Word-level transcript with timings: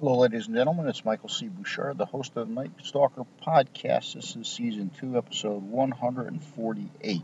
Hello, 0.00 0.16
ladies 0.16 0.46
and 0.46 0.56
gentlemen. 0.56 0.88
It's 0.88 1.04
Michael 1.04 1.28
C. 1.28 1.48
Bouchard, 1.48 1.98
the 1.98 2.06
host 2.06 2.34
of 2.34 2.48
the 2.48 2.54
Night 2.54 2.70
Stalker 2.82 3.26
podcast. 3.46 4.14
This 4.14 4.34
is 4.34 4.48
season 4.48 4.90
two, 4.98 5.18
episode 5.18 5.62
148. 5.62 7.22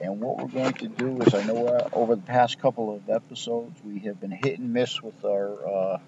And 0.00 0.18
what 0.18 0.38
we're 0.38 0.48
going 0.48 0.72
to 0.72 0.88
do 0.88 1.20
is, 1.20 1.34
I 1.34 1.44
know 1.44 1.66
uh, 1.66 1.90
over 1.92 2.16
the 2.16 2.22
past 2.22 2.58
couple 2.60 2.96
of 2.96 3.10
episodes, 3.10 3.78
we 3.84 3.98
have 4.06 4.18
been 4.18 4.30
hit 4.30 4.58
and 4.58 4.72
miss 4.72 5.02
with 5.02 5.22
our 5.22 5.68
uh, 5.68 5.98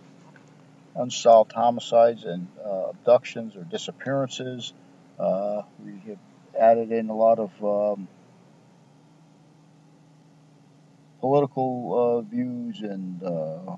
unsolved 0.96 1.52
homicides 1.52 2.24
and 2.24 2.48
uh, 2.64 2.88
abductions 2.88 3.54
or 3.54 3.64
disappearances. 3.64 4.72
Uh, 5.18 5.64
we 5.84 6.00
have 6.08 6.18
added 6.58 6.92
in 6.92 7.10
a 7.10 7.14
lot 7.14 7.38
of 7.38 7.62
um, 7.62 8.08
political 11.20 11.92
uh, 11.92 12.20
views 12.22 12.80
and 12.80 13.22
uh, 13.22 13.76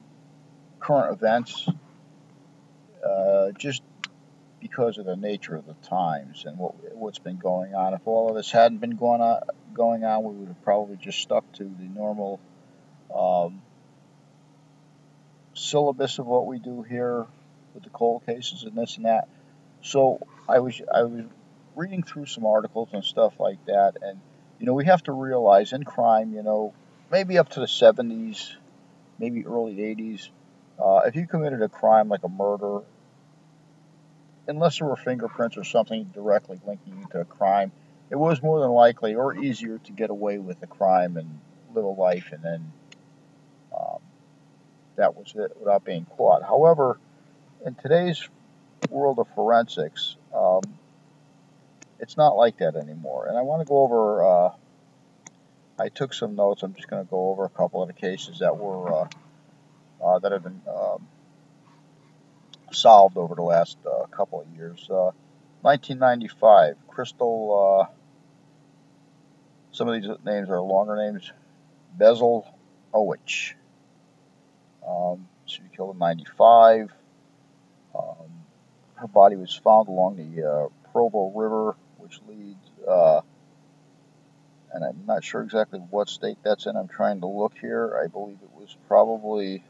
current 0.78 1.12
events 1.12 1.68
uh, 3.04 3.52
just 3.52 3.82
because 4.60 4.98
of 4.98 5.06
the 5.06 5.16
nature 5.16 5.54
of 5.54 5.66
the 5.66 5.74
times 5.86 6.44
and 6.44 6.58
what 6.58 6.74
what's 6.94 7.18
been 7.18 7.36
going 7.36 7.74
on. 7.74 7.94
If 7.94 8.06
all 8.06 8.28
of 8.30 8.36
this 8.36 8.50
hadn't 8.50 8.78
been 8.78 8.96
going 8.96 9.20
on, 9.20 9.42
going 9.74 10.04
on, 10.04 10.24
we 10.24 10.34
would 10.34 10.48
have 10.48 10.62
probably 10.62 10.96
just 10.96 11.20
stuck 11.20 11.50
to 11.52 11.64
the 11.64 11.84
normal 11.84 12.40
um, 13.14 13.62
syllabus 15.54 16.18
of 16.18 16.26
what 16.26 16.46
we 16.46 16.58
do 16.58 16.82
here 16.82 17.26
with 17.74 17.84
the 17.84 17.90
cold 17.90 18.24
cases 18.26 18.64
and 18.64 18.76
this 18.76 18.96
and 18.96 19.06
that. 19.06 19.28
So 19.82 20.20
I 20.48 20.60
was 20.60 20.80
I 20.92 21.02
was 21.02 21.24
reading 21.74 22.02
through 22.02 22.26
some 22.26 22.46
articles 22.46 22.88
and 22.92 23.04
stuff 23.04 23.38
like 23.38 23.64
that, 23.66 23.96
and 24.02 24.20
you 24.58 24.66
know 24.66 24.74
we 24.74 24.86
have 24.86 25.02
to 25.04 25.12
realize 25.12 25.72
in 25.72 25.84
crime, 25.84 26.32
you 26.32 26.42
know, 26.42 26.74
maybe 27.10 27.38
up 27.38 27.50
to 27.50 27.60
the 27.60 27.66
70s, 27.66 28.54
maybe 29.18 29.46
early 29.46 29.76
80s, 29.76 30.30
uh, 30.78 31.02
if 31.06 31.16
you 31.16 31.26
committed 31.26 31.62
a 31.62 31.68
crime 31.68 32.08
like 32.08 32.22
a 32.24 32.28
murder 32.28 32.80
unless 34.48 34.78
there 34.78 34.88
were 34.88 34.96
fingerprints 34.96 35.56
or 35.56 35.64
something 35.64 36.04
directly 36.14 36.60
linking 36.66 36.98
you 37.00 37.06
to 37.10 37.20
a 37.20 37.24
crime, 37.24 37.72
it 38.10 38.16
was 38.16 38.42
more 38.42 38.60
than 38.60 38.70
likely 38.70 39.14
or 39.14 39.36
easier 39.36 39.78
to 39.78 39.92
get 39.92 40.10
away 40.10 40.38
with 40.38 40.60
the 40.60 40.66
crime 40.66 41.16
and 41.16 41.40
live 41.74 41.84
a 41.84 41.88
life, 41.88 42.28
and 42.32 42.42
then 42.42 42.72
um, 43.76 43.98
that 44.96 45.16
was 45.16 45.32
it 45.34 45.56
without 45.58 45.84
being 45.84 46.06
caught. 46.16 46.42
However, 46.42 46.98
in 47.64 47.74
today's 47.74 48.28
world 48.90 49.18
of 49.18 49.26
forensics, 49.34 50.16
um, 50.32 50.62
it's 51.98 52.16
not 52.16 52.36
like 52.36 52.58
that 52.58 52.76
anymore. 52.76 53.26
And 53.26 53.36
I 53.36 53.42
want 53.42 53.62
to 53.62 53.68
go 53.68 53.82
over. 53.82 54.24
Uh, 54.24 54.50
I 55.78 55.88
took 55.88 56.14
some 56.14 56.36
notes. 56.36 56.62
I'm 56.62 56.74
just 56.74 56.88
going 56.88 57.04
to 57.04 57.10
go 57.10 57.30
over 57.30 57.44
a 57.44 57.50
couple 57.50 57.82
of 57.82 57.88
the 57.88 57.94
cases 57.94 58.38
that 58.38 58.56
were 58.56 59.02
uh, 59.02 59.08
uh, 60.02 60.18
that 60.18 60.32
have 60.32 60.42
been 60.42 60.60
um, 60.68 61.06
solved 62.72 63.16
over 63.16 63.34
the 63.34 63.42
last 63.42 63.78
uh, 63.86 64.06
couple 64.06 64.40
of 64.40 64.48
years. 64.56 64.86
Uh, 64.90 65.10
1995, 65.62 66.76
Crystal. 66.88 67.88
Uh, 67.88 67.92
some 69.72 69.88
of 69.88 70.00
these 70.00 70.10
names 70.24 70.48
are 70.48 70.60
longer 70.60 70.96
names. 70.96 71.30
Bezel 71.96 72.46
Owich. 72.94 73.54
Um, 74.86 75.28
she 75.46 75.62
was 75.62 75.70
killed 75.74 75.94
in 75.94 75.98
95. 75.98 76.92
Um, 77.94 78.04
her 78.94 79.08
body 79.08 79.36
was 79.36 79.54
found 79.54 79.88
along 79.88 80.16
the 80.16 80.48
uh, 80.48 80.68
Provo 80.92 81.30
River, 81.34 81.76
which 81.98 82.20
leads, 82.28 82.70
uh, 82.88 83.20
and 84.72 84.84
I'm 84.84 85.04
not 85.06 85.24
sure 85.24 85.42
exactly 85.42 85.80
what 85.90 86.08
state 86.08 86.38
that's 86.42 86.66
in. 86.66 86.76
I'm 86.76 86.88
trying 86.88 87.20
to 87.20 87.26
look 87.26 87.54
here. 87.60 88.00
I 88.02 88.06
believe 88.06 88.38
it 88.42 88.50
was 88.54 88.76
probably 88.88 89.64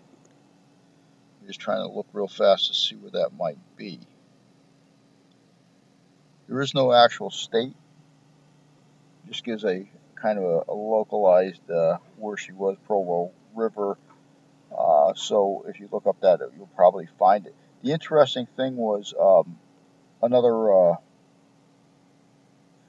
just 1.47 1.61
trying 1.61 1.87
to 1.87 1.93
look 1.93 2.07
real 2.13 2.29
fast 2.29 2.69
to 2.69 2.75
see 2.75 2.97
where 2.97 3.11
that 3.13 3.37
might 3.37 3.59
be. 3.77 4.01
There 6.49 6.61
is 6.61 6.75
no 6.75 6.93
actual 6.93 7.31
state. 7.31 7.75
It 9.25 9.29
just 9.29 9.45
gives 9.45 9.65
a 9.65 9.89
kind 10.15 10.39
of 10.39 10.45
a, 10.45 10.73
a 10.73 10.75
localized 10.75 11.71
uh, 11.71 11.99
where 12.17 12.37
she 12.37 12.53
was, 12.53 12.77
Provo 12.87 13.33
River. 13.55 13.97
Uh, 14.77 15.15
so 15.15 15.65
if 15.69 15.81
you 15.81 15.89
look 15.91 16.07
up 16.07 16.21
that, 16.21 16.41
you'll 16.57 16.69
probably 16.77 17.09
find 17.19 17.47
it. 17.47 17.55
The 17.83 17.93
interesting 17.93 18.47
thing 18.57 18.77
was 18.77 19.15
um, 19.21 19.59
another 20.23 20.73
uh, 20.73 20.97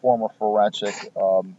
former 0.01 0.28
forensic. 0.38 0.96
Um, 1.16 1.56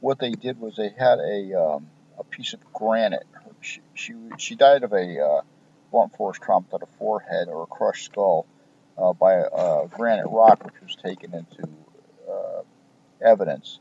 what 0.00 0.18
they 0.18 0.32
did 0.32 0.60
was 0.60 0.76
they 0.76 0.90
had 0.90 1.18
a 1.18 1.54
um, 1.54 1.86
a 2.18 2.24
piece 2.24 2.52
of 2.52 2.60
granite. 2.72 3.26
She, 3.60 3.80
she, 3.94 4.14
she 4.38 4.54
died 4.54 4.82
of 4.82 4.92
a 4.92 5.20
uh, 5.20 5.40
blunt 5.90 6.16
force 6.16 6.38
trauma 6.38 6.66
to 6.70 6.78
the 6.78 6.86
forehead 6.98 7.48
or 7.48 7.62
a 7.62 7.66
crushed 7.66 8.06
skull 8.06 8.46
uh, 8.98 9.12
by 9.12 9.34
a, 9.34 9.44
a, 9.44 9.88
granite 9.88 10.28
rock, 10.28 10.64
which 10.64 10.74
was 10.82 10.96
taken 10.96 11.34
into 11.34 11.68
uh, 12.30 12.62
evidence. 13.22 13.78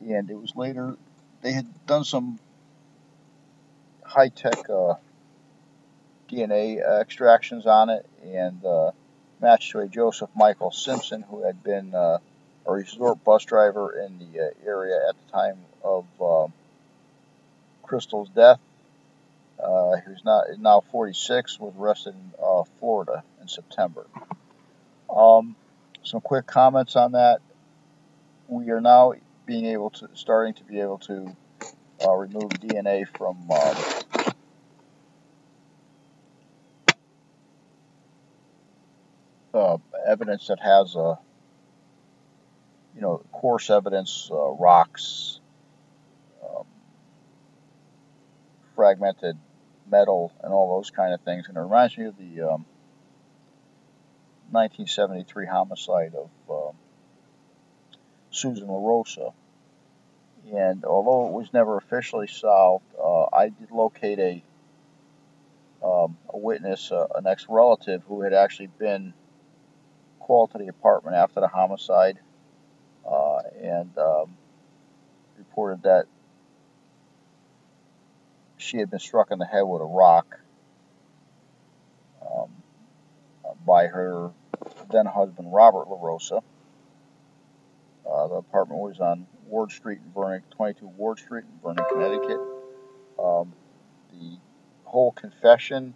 And 0.00 0.30
it 0.30 0.34
was 0.34 0.54
later, 0.56 0.96
they 1.42 1.52
had 1.52 1.66
done 1.86 2.04
some 2.04 2.38
high 4.02 4.28
tech 4.28 4.68
uh, 4.68 4.94
DNA 6.30 6.80
extractions 7.00 7.66
on 7.66 7.90
it 7.90 8.06
and 8.24 8.64
uh, 8.64 8.90
matched 9.40 9.72
to 9.72 9.80
a 9.80 9.88
Joseph 9.88 10.30
Michael 10.34 10.70
Simpson, 10.70 11.22
who 11.22 11.44
had 11.44 11.62
been 11.62 11.94
uh, 11.94 12.18
a 12.66 12.72
resort 12.72 13.22
bus 13.24 13.44
driver 13.44 13.98
in 13.98 14.18
the 14.18 14.52
area 14.66 14.96
at 15.08 15.14
the 15.14 15.32
time 15.32 15.58
of 15.82 16.04
um, 16.20 16.52
Crystal's 17.90 18.28
death. 18.28 18.60
Uh, 19.58 19.96
not 20.24 20.44
now 20.60 20.80
46, 20.92 21.58
was 21.58 21.74
arrested 21.76 22.14
in 22.14 22.30
uh, 22.40 22.62
Florida 22.78 23.24
in 23.42 23.48
September. 23.48 24.06
Um, 25.14 25.56
some 26.04 26.20
quick 26.20 26.46
comments 26.46 26.94
on 26.94 27.12
that. 27.12 27.40
We 28.46 28.70
are 28.70 28.80
now 28.80 29.14
being 29.44 29.66
able 29.66 29.90
to, 29.90 30.08
starting 30.14 30.54
to 30.54 30.62
be 30.62 30.78
able 30.78 30.98
to 30.98 31.36
uh, 32.06 32.12
remove 32.12 32.50
DNA 32.52 33.08
from 33.08 33.50
um, 33.50 33.76
uh, 39.52 39.78
evidence 40.06 40.46
that 40.46 40.60
has 40.60 40.94
a, 40.94 41.18
you 42.94 43.00
know, 43.00 43.20
coarse 43.32 43.68
evidence, 43.68 44.30
uh, 44.32 44.50
rocks, 44.50 45.39
fragmented 48.80 49.36
metal 49.90 50.32
and 50.42 50.54
all 50.54 50.78
those 50.78 50.90
kind 50.90 51.12
of 51.12 51.20
things. 51.20 51.48
And 51.48 51.56
it 51.58 51.60
reminds 51.60 51.98
me 51.98 52.06
of 52.06 52.16
the 52.16 52.40
um, 52.40 52.64
1973 54.52 55.44
homicide 55.44 56.14
of 56.14 56.30
um, 56.48 56.74
Susan 58.30 58.68
LaRosa. 58.68 59.34
And 60.50 60.86
although 60.86 61.28
it 61.28 61.32
was 61.32 61.52
never 61.52 61.76
officially 61.76 62.26
solved, 62.26 62.86
uh, 62.98 63.24
I 63.24 63.50
did 63.50 63.70
locate 63.70 64.18
a 64.18 64.42
um, 65.84 66.16
a 66.32 66.38
witness, 66.38 66.90
uh, 66.90 67.06
an 67.14 67.26
ex-relative 67.26 68.02
who 68.08 68.22
had 68.22 68.32
actually 68.32 68.68
been 68.78 69.12
called 70.20 70.52
to 70.52 70.58
the 70.58 70.68
apartment 70.68 71.16
after 71.16 71.40
the 71.40 71.48
homicide 71.48 72.18
uh, 73.06 73.40
and 73.60 73.90
um, 73.98 74.36
reported 75.36 75.82
that 75.82 76.06
she 78.70 78.78
had 78.78 78.90
been 78.90 79.00
struck 79.00 79.30
in 79.30 79.38
the 79.38 79.46
head 79.46 79.62
with 79.62 79.82
a 79.82 79.84
rock 79.84 80.38
um, 82.22 82.50
by 83.66 83.86
her 83.86 84.30
then 84.92 85.06
husband 85.06 85.52
Robert 85.52 85.88
LaRosa. 85.88 86.42
Uh, 88.08 88.28
the 88.28 88.34
apartment 88.34 88.80
was 88.80 89.00
on 89.00 89.26
Ward 89.46 89.72
Street 89.72 89.98
in 90.04 90.12
Vernon, 90.12 90.42
22 90.56 90.86
Ward 90.86 91.18
Street 91.18 91.44
in 91.44 91.60
Vernon, 91.62 91.84
Connecticut. 91.90 92.40
Um, 93.18 93.52
the 94.12 94.38
whole 94.84 95.12
confession 95.12 95.94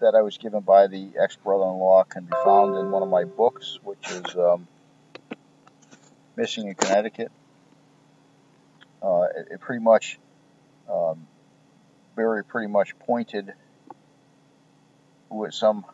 that 0.00 0.14
I 0.14 0.22
was 0.22 0.38
given 0.38 0.60
by 0.60 0.86
the 0.86 1.10
ex 1.22 1.36
brother 1.36 1.64
in 1.64 1.78
law 1.78 2.04
can 2.04 2.24
be 2.24 2.32
found 2.44 2.76
in 2.78 2.90
one 2.90 3.02
of 3.02 3.08
my 3.08 3.24
books, 3.24 3.78
which 3.82 4.10
is 4.10 4.36
um, 4.36 4.66
Missing 6.36 6.68
in 6.68 6.74
Connecticut. 6.74 7.30
Uh, 9.02 9.22
it, 9.36 9.48
it, 9.52 9.60
pretty 9.60 9.82
much, 9.82 10.18
um, 10.92 11.26
very 12.16 12.44
pretty 12.44 12.68
much 12.68 12.98
pointed 12.98 13.52
with 15.30 15.54
some 15.54 15.84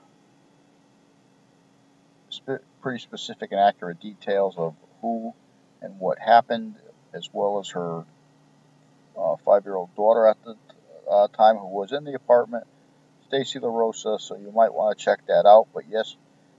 spe- 2.30 2.64
pretty 2.80 2.98
specific 2.98 3.52
and 3.52 3.60
accurate 3.60 4.00
details 4.00 4.54
of 4.56 4.74
who 5.00 5.34
and 5.82 6.00
what 6.00 6.18
happened, 6.18 6.74
as 7.14 7.28
well 7.32 7.60
as 7.60 7.68
her 7.70 8.04
uh, 9.16 9.36
five-year-old 9.44 9.94
daughter 9.94 10.26
at 10.26 10.36
the 10.44 10.56
uh, 11.10 11.28
time 11.28 11.56
who 11.56 11.68
was 11.68 11.92
in 11.92 12.04
the 12.04 12.14
apartment, 12.14 12.64
Stacy 13.28 13.60
LaRosa. 13.60 14.20
So 14.20 14.36
you 14.36 14.50
might 14.52 14.74
want 14.74 14.98
to 14.98 15.04
check 15.04 15.20
that 15.28 15.46
out. 15.46 15.68
But 15.72 15.84
yes, 15.88 16.16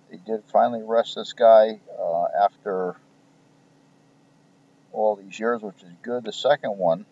they 0.09 0.17
did 0.17 0.43
finally 0.51 0.81
arrest 0.81 1.15
this 1.15 1.33
guy 1.33 1.81
uh, 1.99 2.25
after 2.43 2.95
all 4.97 5.15
these 5.15 5.39
years, 5.39 5.61
which 5.61 5.81
is 5.83 5.89
good. 6.01 6.23
The 6.23 6.33
second 6.33 6.77
one, 6.77 7.05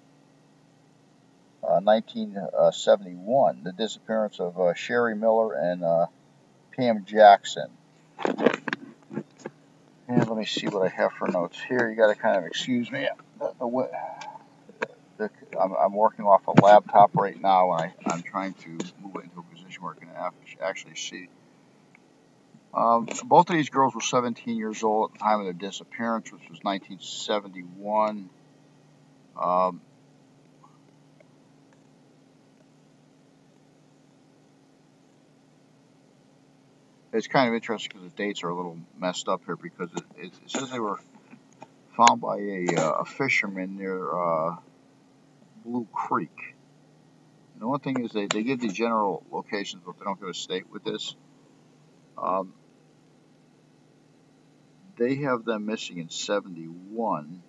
uh, 1.63 1.79
1971, 1.81 3.63
the 3.63 3.71
disappearance 3.71 4.39
of 4.39 4.59
uh, 4.59 4.73
Sherry 4.73 5.15
Miller 5.15 5.53
and 5.53 5.83
uh, 5.83 6.07
Pam 6.75 7.05
Jackson. 7.05 7.69
And 10.07 10.27
let 10.27 10.37
me 10.37 10.45
see 10.45 10.67
what 10.67 10.85
I 10.85 10.89
have 10.89 11.13
for 11.13 11.27
notes 11.27 11.57
here. 11.67 11.89
You 11.89 11.95
got 11.95 12.13
to 12.13 12.15
kind 12.15 12.37
of 12.37 12.45
excuse 12.45 12.91
me. 12.91 13.07
I'm, 15.59 15.73
I'm, 15.73 15.93
working 15.93 16.25
off 16.25 16.45
a 16.47 16.51
laptop 16.61 17.15
right 17.15 17.39
now, 17.41 17.71
and 17.73 17.91
I'm 18.05 18.21
trying 18.21 18.53
to 18.53 18.69
move 18.69 19.15
it 19.15 19.23
into 19.23 19.39
a 19.39 19.43
position 19.43 19.81
where 19.81 19.95
I 19.95 19.99
can 19.99 20.09
actually 20.61 20.95
see. 20.95 21.29
Um, 22.75 23.07
both 23.23 23.49
of 23.49 23.55
these 23.55 23.69
girls 23.69 23.95
were 23.95 24.01
17 24.01 24.57
years 24.57 24.83
old 24.83 25.11
at 25.11 25.13
the 25.13 25.19
time 25.23 25.39
of 25.39 25.45
their 25.45 25.53
disappearance, 25.53 26.29
which 26.31 26.41
was 26.49 26.59
1971. 26.61 28.29
Um, 29.41 29.81
it's 37.13 37.27
kind 37.27 37.47
of 37.47 37.55
interesting 37.55 37.91
because 37.93 38.11
the 38.11 38.17
dates 38.17 38.43
are 38.43 38.49
a 38.49 38.55
little 38.55 38.77
messed 38.99 39.29
up 39.29 39.43
here 39.45 39.55
because 39.55 39.89
it, 39.95 40.03
it, 40.17 40.33
it 40.43 40.51
says 40.51 40.69
they 40.69 40.79
were 40.79 40.99
found 41.95 42.19
by 42.19 42.39
a, 42.39 42.67
uh, 42.77 42.91
a 42.99 43.05
fisherman 43.05 43.77
near 43.77 44.13
uh, 44.13 44.57
Blue 45.63 45.87
Creek. 45.93 46.55
And 47.53 47.61
the 47.61 47.67
one 47.67 47.79
thing 47.79 48.03
is 48.03 48.11
they, 48.11 48.25
they 48.25 48.43
give 48.43 48.59
the 48.59 48.67
general 48.67 49.23
locations, 49.31 49.81
but 49.85 49.97
they 49.97 50.03
don't 50.03 50.19
give 50.19 50.27
a 50.27 50.33
state 50.33 50.69
with 50.69 50.83
this. 50.83 51.15
Um, 52.17 52.53
they 54.97 55.15
have 55.15 55.45
them 55.45 55.65
missing 55.65 55.97
in 55.97 56.09
71. 56.09 57.41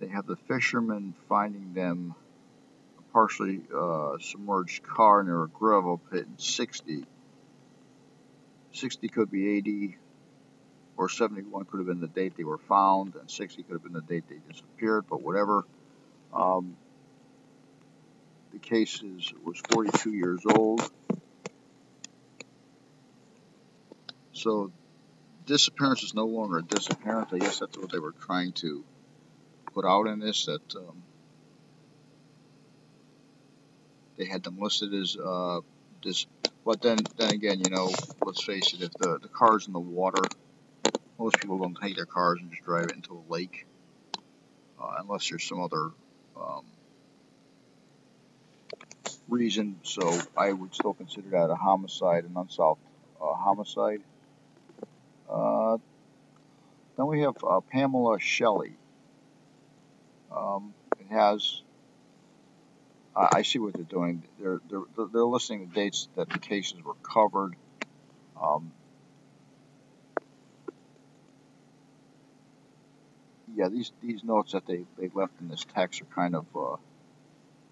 They 0.00 0.08
have 0.08 0.26
the 0.26 0.36
fishermen 0.36 1.14
finding 1.28 1.74
them 1.74 2.14
a 2.98 3.12
partially 3.12 3.60
uh, 3.74 4.16
submerged 4.20 4.82
car 4.82 5.22
near 5.22 5.44
a 5.44 5.48
gravel 5.48 6.00
pit 6.10 6.26
in 6.26 6.38
60. 6.38 7.04
60 8.72 9.08
could 9.08 9.30
be 9.30 9.56
80 9.56 9.98
or 10.96 11.08
71 11.08 11.64
could 11.64 11.78
have 11.78 11.86
been 11.86 12.00
the 12.00 12.08
date 12.08 12.36
they 12.36 12.44
were 12.44 12.58
found, 12.58 13.14
and 13.14 13.30
60 13.30 13.62
could 13.62 13.72
have 13.72 13.82
been 13.82 13.92
the 13.92 14.02
date 14.02 14.24
they 14.28 14.36
disappeared, 14.50 15.04
but 15.08 15.22
whatever. 15.22 15.64
Um, 16.32 16.76
the 18.52 18.58
case 18.58 19.02
is, 19.02 19.32
was 19.44 19.60
42 19.70 20.12
years 20.12 20.42
old. 20.46 20.90
So 24.32 24.72
disappearance 25.50 26.04
is 26.04 26.14
no 26.14 26.26
longer 26.26 26.58
a 26.58 26.62
disappearance. 26.62 27.32
I 27.32 27.38
guess 27.38 27.58
that's 27.58 27.76
what 27.76 27.90
they 27.90 27.98
were 27.98 28.12
trying 28.12 28.52
to 28.64 28.84
put 29.74 29.84
out 29.84 30.06
in 30.06 30.20
this, 30.20 30.46
that 30.46 30.76
um, 30.76 31.02
they 34.16 34.26
had 34.26 34.44
them 34.44 34.60
listed 34.60 34.94
as 34.94 35.16
uh, 35.16 35.60
dis 36.02 36.26
but 36.64 36.82
then, 36.82 37.08
then 37.16 37.30
again, 37.30 37.58
you 37.58 37.70
know, 37.70 37.90
let's 38.22 38.44
face 38.44 38.74
it, 38.74 38.82
if 38.82 38.96
the, 38.98 39.18
the 39.20 39.28
car's 39.28 39.66
in 39.66 39.72
the 39.72 39.80
water, 39.80 40.28
most 41.18 41.38
people 41.38 41.58
don't 41.58 41.76
take 41.82 41.96
their 41.96 42.06
cars 42.06 42.38
and 42.40 42.50
just 42.50 42.62
drive 42.64 42.90
it 42.90 42.94
into 42.94 43.14
a 43.14 43.32
lake, 43.32 43.66
uh, 44.80 44.96
unless 45.00 45.28
there's 45.28 45.42
some 45.42 45.60
other 45.62 45.88
um, 46.36 46.64
reason. 49.26 49.80
So 49.82 50.20
I 50.36 50.52
would 50.52 50.74
still 50.74 50.92
consider 50.92 51.30
that 51.30 51.50
a 51.50 51.56
homicide, 51.56 52.24
an 52.24 52.34
unsolved 52.36 52.82
uh, 53.20 53.34
homicide. 53.34 54.02
Uh, 55.30 55.78
then 56.96 57.06
we 57.06 57.20
have 57.20 57.36
uh, 57.44 57.60
Pamela 57.60 58.18
Shelley. 58.18 58.72
Um, 60.34 60.74
it 60.98 61.06
has 61.10 61.62
I 63.16 63.42
see 63.42 63.58
what 63.58 63.74
they're 63.74 63.82
doing. 63.82 64.22
They're 64.38 64.60
they're 64.70 65.06
they're 65.12 65.24
listing 65.24 65.68
the 65.68 65.74
dates 65.74 66.08
that 66.16 66.30
the 66.30 66.38
cases 66.38 66.82
were 66.82 66.94
covered. 67.02 67.54
Um, 68.40 68.72
yeah, 73.54 73.68
these 73.68 73.92
these 74.00 74.22
notes 74.24 74.52
that 74.52 74.66
they 74.66 74.84
they 74.98 75.10
left 75.12 75.34
in 75.40 75.48
this 75.48 75.66
text 75.74 76.00
are 76.02 76.06
kind 76.06 76.34
of 76.34 76.46
uh, 76.56 76.76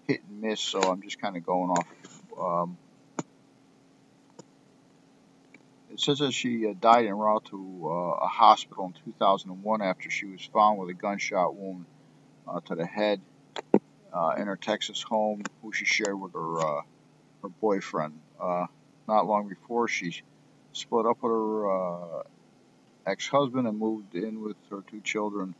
hit 0.07 0.21
and 0.29 0.41
miss. 0.41 0.59
So 0.59 0.81
I'm 0.81 1.01
just 1.01 1.19
kind 1.19 1.35
of 1.37 1.45
going 1.45 1.71
off. 1.71 1.87
Um, 2.39 2.77
it 5.88 5.88
says 5.99 6.19
that 6.19 6.31
she 6.33 6.65
uh, 6.67 6.73
died 6.79 7.05
en 7.05 7.13
route 7.13 7.45
to 7.45 7.81
uh, 7.85 8.25
a 8.25 8.27
hospital 8.27 8.85
in 8.85 8.93
2001 9.11 9.81
after 9.81 10.09
she 10.09 10.25
was 10.25 10.41
found 10.53 10.79
with 10.79 10.89
a 10.89 10.93
gunshot 10.93 11.55
wound 11.55 11.85
uh, 12.47 12.59
to 12.61 12.75
the 12.75 12.85
head 12.85 13.21
uh, 14.13 14.33
in 14.37 14.47
her 14.47 14.55
Texas 14.55 15.01
home, 15.03 15.43
who 15.61 15.73
she 15.73 15.85
shared 15.85 16.19
with 16.19 16.33
her 16.33 16.59
uh, 16.59 16.81
her 17.41 17.49
boyfriend. 17.49 18.19
Uh, 18.39 18.65
not 19.07 19.25
long 19.25 19.49
before 19.49 19.87
she 19.87 20.21
split 20.71 21.05
up 21.05 21.17
with 21.21 21.31
her 21.31 22.23
ex-husband 23.05 23.67
and 23.67 23.77
moved 23.77 24.13
in 24.15 24.41
with 24.41 24.57
her 24.69 24.83
two 24.89 25.01
children. 25.01 25.55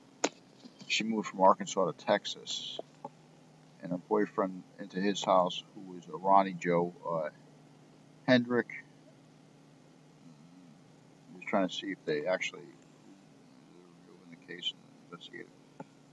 She 0.88 1.04
moved 1.04 1.28
from 1.28 1.42
Arkansas 1.42 1.92
to 1.92 2.06
Texas, 2.06 2.80
and 3.82 3.92
her 3.92 3.98
boyfriend 3.98 4.64
into 4.80 5.00
his 5.00 5.24
house, 5.24 5.64
who 5.74 5.94
was 5.94 6.04
Ronnie 6.08 6.54
Joe 6.54 6.94
Hendrick. 8.28 8.68
Trying 11.50 11.68
to 11.68 11.74
see 11.74 11.88
if 11.88 12.06
they 12.06 12.28
actually 12.28 12.62
in 12.62 14.30
the 14.30 14.54
case 14.54 14.72
and 14.72 15.12
investigated. 15.12 15.52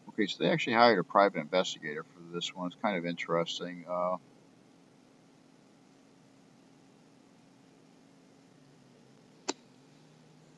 Okay, 0.08 0.26
so 0.26 0.42
they 0.42 0.48
actually 0.48 0.72
hired 0.72 0.98
a 0.98 1.04
private 1.04 1.40
investigator 1.40 2.04
for 2.04 2.34
this 2.34 2.54
one. 2.54 2.68
It's 2.68 2.76
kind 2.80 2.96
of 2.96 3.04
interesting. 3.04 3.84
Uh, 3.86 4.16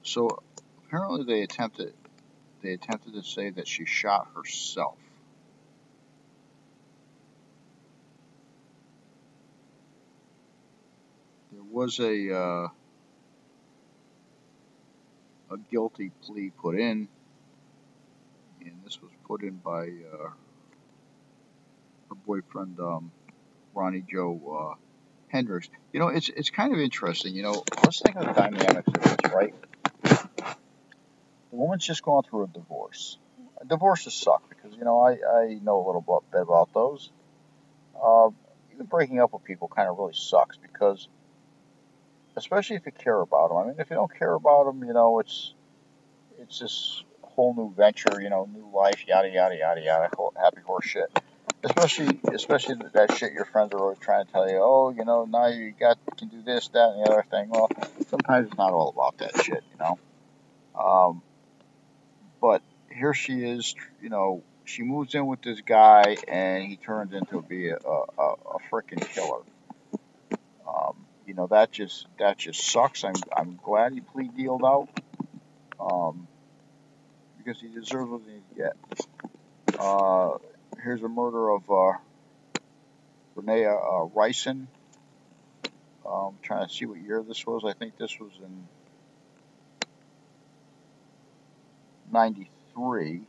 so 0.03 0.39
apparently 0.87 1.25
they 1.25 1.43
attempted 1.43 1.93
they 2.63 2.75
attempted 2.75 3.15
to 3.15 3.23
say 3.25 3.51
that 3.51 3.67
she 3.67 3.85
shot 3.85 4.29
herself. 4.37 4.99
There 11.51 11.65
was 11.65 11.99
a 11.99 12.37
uh, 12.37 12.69
a 15.51 15.57
guilty 15.71 16.11
plea 16.23 16.51
put 16.51 16.79
in 16.79 17.09
and 18.61 18.73
this 18.85 19.01
was 19.01 19.11
put 19.27 19.43
in 19.43 19.57
by 19.57 19.83
uh, 19.83 20.29
her 22.09 22.15
boyfriend 22.27 22.79
um, 22.81 23.11
Ronnie 23.75 24.05
Joe 24.11 24.73
uh, 24.73 24.75
Hendricks. 25.29 25.69
You 25.93 26.01
know, 26.01 26.09
it's 26.09 26.29
it's 26.29 26.51
kind 26.51 26.73
of 26.73 26.81
interesting. 26.81 27.35
You 27.35 27.43
know, 27.43 27.65
let's 27.85 28.01
think 28.01 28.17
of 28.17 28.27
the 28.27 28.33
dynamics 28.33 28.89
of 28.89 29.03
this, 29.03 29.33
right? 29.33 29.55
The 30.03 31.57
woman's 31.57 31.87
just 31.87 32.03
gone 32.03 32.23
through 32.25 32.45
a 32.45 32.49
divorce. 32.49 33.19
Divorces 33.67 34.15
suck 34.15 34.49
because 34.49 34.77
you 34.77 34.85
know 34.85 35.01
I, 35.01 35.13
I 35.13 35.59
know 35.63 35.85
a 35.85 35.87
little 35.87 36.25
bit 36.33 36.41
about 36.41 36.73
those. 36.73 37.11
Uh, 38.01 38.31
even 38.73 38.87
breaking 38.87 39.21
up 39.21 39.33
with 39.33 39.45
people 39.45 39.69
kind 39.69 39.89
of 39.89 39.99
really 39.99 40.15
sucks 40.15 40.57
because, 40.57 41.09
especially 42.39 42.77
if 42.77 42.87
you 42.87 42.93
care 42.93 43.21
about 43.21 43.51
them. 43.51 43.59
I 43.59 43.65
mean, 43.65 43.75
if 43.79 43.91
you 43.91 43.97
don't 43.97 44.15
care 44.19 44.33
about 44.33 44.65
them, 44.65 44.83
you 44.85 44.95
know, 44.95 45.19
it's 45.19 45.53
it's 46.39 46.61
this 46.61 47.03
whole 47.23 47.55
new 47.55 47.73
venture, 47.75 48.21
you 48.21 48.31
know, 48.31 48.49
new 48.53 48.71
life, 48.75 49.05
yada 49.07 49.29
yada 49.29 49.57
yada 49.57 49.81
yada, 49.81 50.11
happy 50.41 50.61
horse 50.65 50.87
shit. 50.87 51.11
Especially, 51.65 52.21
especially 52.33 52.77
that 52.95 53.17
shit 53.17 53.33
your 53.33 53.45
friends 53.45 53.73
are 53.73 53.81
always 53.81 53.99
trying 53.99 54.25
to 54.25 54.33
tell 54.33 54.49
you. 54.49 54.61
Oh, 54.63 54.91
you 54.91 55.05
know, 55.05 55.25
now 55.25 55.49
you 55.49 55.73
got 55.79 55.99
can 56.17 56.29
do 56.29 56.41
this, 56.43 56.69
that, 56.69 56.91
and 56.91 57.05
the 57.05 57.11
other 57.11 57.25
thing. 57.29 57.49
Well, 57.51 57.69
sometimes 58.07 58.47
it's 58.49 58.57
not 58.57 58.73
all 58.73 58.91
about 58.91 59.19
that 59.19 59.45
shit, 59.45 59.65
you 59.73 59.79
know. 59.79 59.99
Um, 60.81 61.23
but 62.41 62.63
here 62.91 63.13
she 63.13 63.45
is, 63.45 63.75
you 64.01 64.09
know, 64.09 64.45
she 64.65 64.83
moves 64.83 65.15
in 65.15 65.27
with 65.27 65.43
this 65.43 65.61
guy, 65.63 66.17
and 66.29 66.65
he 66.65 66.77
turns 66.77 67.13
into 67.13 67.43
be 67.43 67.71
a, 67.71 67.77
a, 67.77 68.23
a 68.23 68.59
freaking 68.71 69.05
killer. 69.15 69.43
Um, 70.69 70.95
you 71.29 71.35
know 71.35 71.47
that 71.49 71.71
just 71.71 72.07
that 72.19 72.39
just 72.39 72.61
sucks. 72.61 73.05
I'm 73.05 73.15
I'm 73.37 73.61
glad 73.63 73.93
he 73.93 74.01
plea 74.01 74.29
dealed 74.35 74.65
out. 74.65 74.89
Um, 75.79 76.27
because 77.37 77.61
he 77.61 77.69
deserves 77.69 78.11
what 78.11 78.23
he 78.27 78.57
get. 78.57 78.77
Uh, 79.79 80.39
here's 80.83 81.03
a 81.03 81.09
murder 81.09 81.51
of 81.51 81.71
uh, 81.71 81.99
Renee 83.37 83.67
uh, 83.67 84.07
Ricin. 84.17 84.67
Um, 86.05 86.37
trying 86.43 86.67
to 86.67 86.75
see 86.75 86.87
what 86.87 86.99
year 86.99 87.23
this 87.23 87.47
was. 87.47 87.63
I 87.65 87.75
think 87.75 87.99
this 87.99 88.19
was 88.19 88.33
in 88.43 88.67
93. 92.11 93.21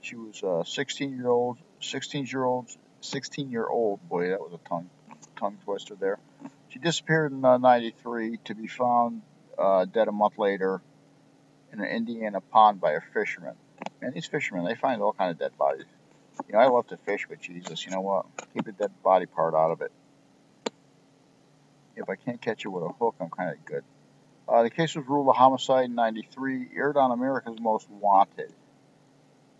She 0.00 0.16
was 0.16 0.42
a 0.42 0.64
16 0.66 1.14
year 1.14 1.28
old, 1.28 1.58
16 1.80 2.26
year 2.26 2.44
old, 2.44 2.70
16 3.04 3.50
year 3.50 3.66
old. 3.66 4.06
Boy, 4.08 4.28
that 4.28 4.40
was 4.40 4.52
a 4.52 4.68
tongue 4.68 4.90
tongue 5.36 5.58
twister 5.64 5.94
there. 5.94 6.18
She 6.68 6.78
disappeared 6.78 7.32
in 7.32 7.44
uh, 7.44 7.58
93 7.58 8.38
to 8.44 8.54
be 8.54 8.66
found 8.66 9.22
uh, 9.58 9.84
dead 9.84 10.08
a 10.08 10.12
month 10.12 10.38
later 10.38 10.80
in 11.72 11.80
an 11.80 11.86
Indiana 11.86 12.40
pond 12.40 12.80
by 12.80 12.92
a 12.92 13.00
fisherman. 13.00 13.54
And 14.00 14.14
these 14.14 14.26
fishermen, 14.26 14.64
they 14.64 14.74
find 14.74 15.02
all 15.02 15.12
kind 15.12 15.30
of 15.30 15.38
dead 15.38 15.56
bodies. 15.58 15.84
You 16.46 16.54
know, 16.54 16.60
I 16.60 16.66
love 16.68 16.86
to 16.88 16.96
fish, 16.96 17.26
but 17.28 17.40
Jesus, 17.40 17.84
you 17.84 17.92
know 17.92 18.00
what? 18.00 18.26
Keep 18.54 18.64
the 18.64 18.72
dead 18.72 18.90
body 19.02 19.26
part 19.26 19.54
out 19.54 19.70
of 19.70 19.80
it. 19.82 19.92
If 21.96 22.08
I 22.08 22.16
can't 22.16 22.40
catch 22.40 22.64
it 22.64 22.68
with 22.68 22.84
a 22.84 22.88
hook, 22.88 23.16
I'm 23.20 23.30
kind 23.30 23.50
of 23.50 23.64
good. 23.64 23.84
Uh, 24.48 24.62
the 24.62 24.70
case 24.70 24.94
was 24.94 25.06
ruled 25.06 25.28
a 25.28 25.32
homicide 25.32 25.86
in 25.86 25.94
93, 25.94 26.68
aired 26.74 26.96
on 26.96 27.10
America's 27.10 27.60
Most 27.60 27.88
Wanted. 27.90 28.52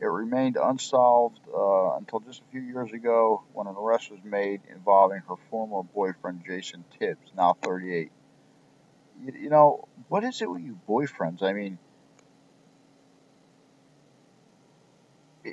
It 0.02 0.06
remained 0.06 0.56
unsolved 0.60 1.38
uh, 1.54 1.92
until 1.96 2.18
just 2.18 2.40
a 2.40 2.44
few 2.50 2.60
years 2.60 2.92
ago 2.92 3.44
when 3.52 3.68
an 3.68 3.76
arrest 3.78 4.10
was 4.10 4.18
made 4.24 4.60
involving 4.68 5.22
her 5.28 5.36
former 5.48 5.84
boyfriend, 5.84 6.42
Jason 6.44 6.84
Tibbs, 6.98 7.30
now 7.36 7.56
38. 7.62 8.10
You, 9.24 9.32
you 9.42 9.48
know, 9.48 9.86
what 10.08 10.24
is 10.24 10.42
it 10.42 10.50
with 10.50 10.60
you 10.60 10.76
boyfriends? 10.88 11.44
I 11.44 11.52
mean, 11.52 11.78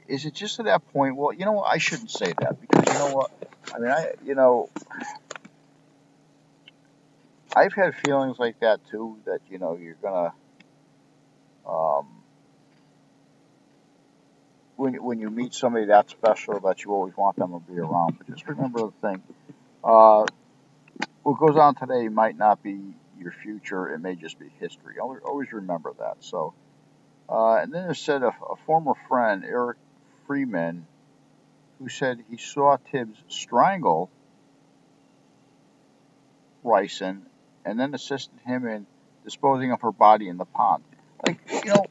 is 0.08 0.26
it 0.26 0.34
just 0.34 0.56
to 0.56 0.64
that 0.64 0.82
point? 0.94 1.16
Well, 1.16 1.32
you 1.32 1.46
know 1.46 1.52
what? 1.52 1.72
I 1.72 1.78
shouldn't 1.78 2.10
say 2.10 2.34
that 2.40 2.60
because 2.60 2.92
you 2.92 3.00
know 3.00 3.16
what? 3.16 3.32
I 3.72 3.78
mean, 3.78 3.92
I, 3.92 4.14
you 4.26 4.34
know, 4.34 4.70
I've 7.56 7.74
had 7.74 7.94
feelings 7.94 8.40
like 8.40 8.60
that 8.62 8.80
too. 8.90 9.20
That 9.26 9.42
you 9.48 9.60
know, 9.60 9.78
you're 9.78 9.94
gonna, 10.02 10.34
um, 11.68 12.19
when 14.80 14.94
when 15.04 15.20
you 15.20 15.30
meet 15.30 15.54
somebody 15.54 15.88
that 15.88 16.10
special, 16.10 16.60
that 16.62 16.84
you 16.84 16.94
always 16.94 17.16
want 17.16 17.36
them 17.36 17.52
to 17.52 17.60
be 17.60 17.78
around. 17.78 18.18
But 18.18 18.30
just 18.30 18.48
remember 18.48 18.80
the 18.80 19.08
thing: 19.08 19.22
uh, 19.84 20.26
what 21.24 21.38
goes 21.38 21.58
on 21.58 21.76
today 21.76 22.08
might 22.08 22.38
not 22.38 22.64
be 22.64 22.80
your 23.20 23.34
future. 23.34 23.94
It 23.94 24.00
may 24.00 24.16
just 24.16 24.40
be 24.40 24.50
history. 24.60 24.96
Always 25.00 25.52
remember 25.52 25.94
that. 26.00 26.18
So. 26.22 26.54
Uh, 27.28 27.58
and 27.62 27.72
then 27.72 27.88
it 27.92 27.94
said 27.96 28.24
a, 28.24 28.30
a, 28.30 28.56
former 28.66 28.94
friend, 29.08 29.46
Eric 29.46 29.78
Freeman, 30.26 30.88
who 31.78 31.88
said 31.88 32.18
he 32.28 32.38
saw 32.38 32.78
Tibbs 32.92 33.20
strangle 33.28 34.10
Ryson 36.64 37.28
and 37.64 37.80
then 37.80 37.94
assisted 37.94 38.40
him 38.48 38.68
in 38.68 38.88
disposing 39.24 39.72
of 39.72 39.82
her 39.82 39.92
body 39.92 40.28
in 40.28 40.38
the 40.38 40.46
pond. 40.46 40.84
Like, 41.24 41.40
you 41.52 41.72
know, 41.72 41.86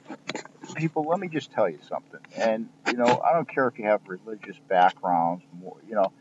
people, 0.79 1.05
let 1.05 1.19
me 1.19 1.29
just 1.29 1.51
tell 1.51 1.69
you 1.69 1.81
something. 1.89 2.21
And, 2.37 2.69
you 2.87 2.95
know, 2.95 3.21
I 3.21 3.33
don't 3.33 3.49
care 3.49 3.67
if 3.67 3.79
you 3.79 3.87
have 3.87 4.01
religious 4.07 4.57
backgrounds, 4.69 5.43
you 5.89 5.95
know, 5.95 6.13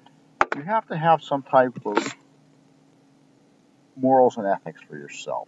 you 0.55 0.63
have 0.63 0.87
to 0.87 0.97
have 0.97 1.21
some 1.21 1.43
type 1.43 1.85
of 1.85 2.15
morals 3.95 4.37
and 4.37 4.47
ethics 4.47 4.81
for 4.89 4.97
yourself. 4.97 5.47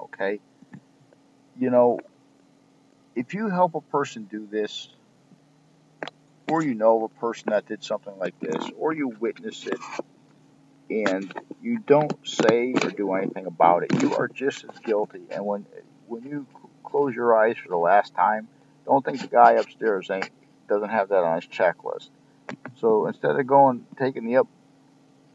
Okay? 0.00 0.40
You 1.58 1.70
know, 1.70 2.00
if 3.16 3.32
you 3.32 3.48
help 3.48 3.74
a 3.74 3.80
person 3.80 4.24
do 4.24 4.46
this, 4.46 4.88
or 6.50 6.62
you 6.62 6.74
know 6.74 7.04
a 7.04 7.20
person 7.20 7.50
that 7.50 7.66
did 7.66 7.82
something 7.82 8.16
like 8.18 8.38
this, 8.40 8.70
or 8.76 8.92
you 8.92 9.08
witness 9.08 9.66
it, 9.66 9.78
and 10.90 11.32
you 11.62 11.78
don't 11.78 12.12
say 12.26 12.74
or 12.82 12.90
do 12.90 13.14
anything 13.14 13.46
about 13.46 13.84
it, 13.84 14.02
you 14.02 14.14
are 14.16 14.28
just 14.28 14.64
as 14.64 14.78
guilty. 14.80 15.22
And 15.30 15.46
when 15.46 15.66
when 16.06 16.24
you 16.24 16.46
close 16.94 17.12
your 17.12 17.36
eyes 17.36 17.56
for 17.60 17.70
the 17.70 17.76
last 17.76 18.14
time, 18.14 18.46
don't 18.86 19.04
think 19.04 19.20
the 19.20 19.26
guy 19.26 19.54
upstairs 19.54 20.08
ain't 20.12 20.30
doesn't 20.68 20.90
have 20.90 21.08
that 21.08 21.24
on 21.24 21.34
his 21.34 21.46
checklist. 21.46 22.08
So 22.76 23.06
instead 23.06 23.38
of 23.38 23.46
going 23.48 23.84
taking 23.98 24.24
the 24.26 24.36
up 24.36 24.48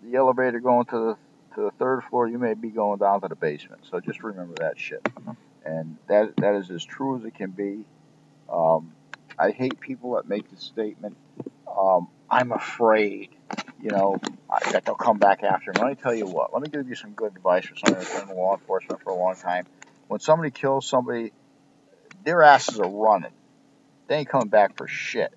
the 0.01 0.15
elevator 0.15 0.61
going 0.61 0.85
to 0.85 0.97
the 0.97 1.17
to 1.55 1.61
the 1.63 1.71
third 1.71 2.03
floor, 2.05 2.29
you 2.29 2.37
may 2.37 2.53
be 2.53 2.69
going 2.69 2.99
down 2.99 3.19
to 3.21 3.27
the 3.27 3.35
basement. 3.35 3.81
So 3.91 3.99
just 3.99 4.23
remember 4.23 4.53
that 4.59 4.79
shit 4.79 5.05
and 5.65 5.97
that 6.07 6.37
that 6.37 6.55
is 6.55 6.71
as 6.71 6.85
true 6.85 7.17
as 7.17 7.25
it 7.25 7.35
can 7.35 7.51
be. 7.51 7.83
Um, 8.51 8.93
I 9.37 9.51
hate 9.51 9.79
people 9.81 10.15
that 10.15 10.27
make 10.27 10.49
the 10.49 10.57
statement, 10.57 11.17
um, 11.77 12.07
"I'm 12.29 12.53
afraid," 12.53 13.29
you 13.81 13.91
know, 13.91 14.17
that 14.71 14.85
they'll 14.85 14.95
come 14.95 15.17
back 15.17 15.43
after 15.43 15.73
me. 15.73 15.79
Let 15.81 15.89
me 15.89 15.95
tell 15.95 16.15
you 16.15 16.25
what. 16.25 16.53
Let 16.53 16.61
me 16.61 16.69
give 16.69 16.87
you 16.87 16.95
some 16.95 17.11
good 17.11 17.35
advice 17.35 17.65
for 17.65 17.75
somebody 17.75 18.05
that's 18.05 18.21
been 18.21 18.29
in 18.29 18.37
law 18.37 18.55
enforcement 18.55 19.01
for 19.01 19.11
a 19.11 19.15
long 19.15 19.35
time. 19.35 19.65
When 20.07 20.19
somebody 20.19 20.51
kills 20.51 20.87
somebody, 20.87 21.31
their 22.23 22.43
asses 22.43 22.79
are 22.79 22.89
running. 22.89 23.31
They 24.07 24.17
ain't 24.17 24.29
coming 24.29 24.49
back 24.49 24.75
for 24.75 24.87
shit. 24.87 25.33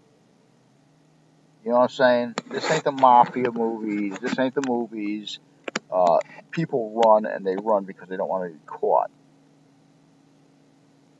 You 1.64 1.70
know 1.70 1.76
what 1.76 1.82
I'm 1.84 1.88
saying? 1.90 2.34
This 2.50 2.68
ain't 2.70 2.84
the 2.84 2.92
mafia 2.92 3.52
movies. 3.52 4.18
This 4.20 4.38
ain't 4.38 4.54
the 4.54 4.64
movies. 4.66 5.38
Uh, 5.90 6.18
people 6.50 7.02
run 7.04 7.26
and 7.26 7.46
they 7.46 7.56
run 7.56 7.84
because 7.84 8.08
they 8.08 8.16
don't 8.16 8.28
want 8.28 8.44
to 8.44 8.50
get 8.50 8.66
caught. 8.66 9.10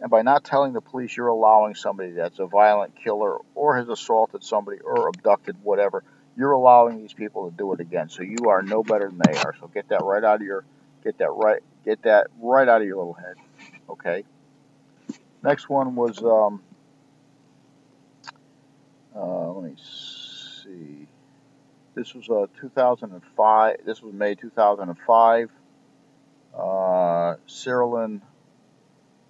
And 0.01 0.11
by 0.11 0.23
not 0.23 0.43
telling 0.43 0.73
the 0.73 0.81
police 0.81 1.17
you're 1.17 1.29
allowing 1.29 1.77
somebody 1.77 2.11
that's 2.11 2.41
a 2.41 2.47
violent 2.47 2.97
killer 2.97 3.37
or 3.55 3.77
has 3.77 3.89
assaulted 3.89 4.43
somebody 4.43 4.79
or 4.81 5.07
abducted 5.09 5.57
whatever, 5.63 6.03
you're 6.37 6.53
allowing 6.53 6.99
these 6.99 7.13
people 7.13 7.49
to 7.49 7.57
do 7.57 7.73
it 7.73 7.79
again. 7.79 8.09
So 8.09 8.23
you 8.23 8.49
are 8.49 8.63
no 8.63 8.83
better 8.83 9.09
than 9.09 9.21
they 9.25 9.39
are. 9.39 9.55
So 9.61 9.69
get 9.69 9.91
that 9.91 10.03
right 10.03 10.25
out 10.25 10.37
of 10.37 10.43
your 10.43 10.65
get 11.05 11.19
that 11.19 11.31
right 11.31 11.63
get 11.85 12.03
that 12.03 12.29
right 12.41 12.67
out 12.67 12.81
of 12.81 12.87
your 12.87 12.97
little 12.97 13.13
head. 13.13 13.37
Okay. 13.89 14.25
Next 15.43 15.69
one 15.69 15.97
was 15.97 16.23
um, 16.23 16.63
uh, 19.15 19.51
let 19.51 19.71
me 19.71 19.77
see. 20.63 21.09
This 21.95 22.15
was 22.15 22.29
uh, 22.31 22.47
2005. 22.61 23.77
This 23.85 24.01
was 24.01 24.15
May 24.15 24.35
2005. 24.35 25.51
Uh, 26.55 26.59
Cerilyn 27.49 28.21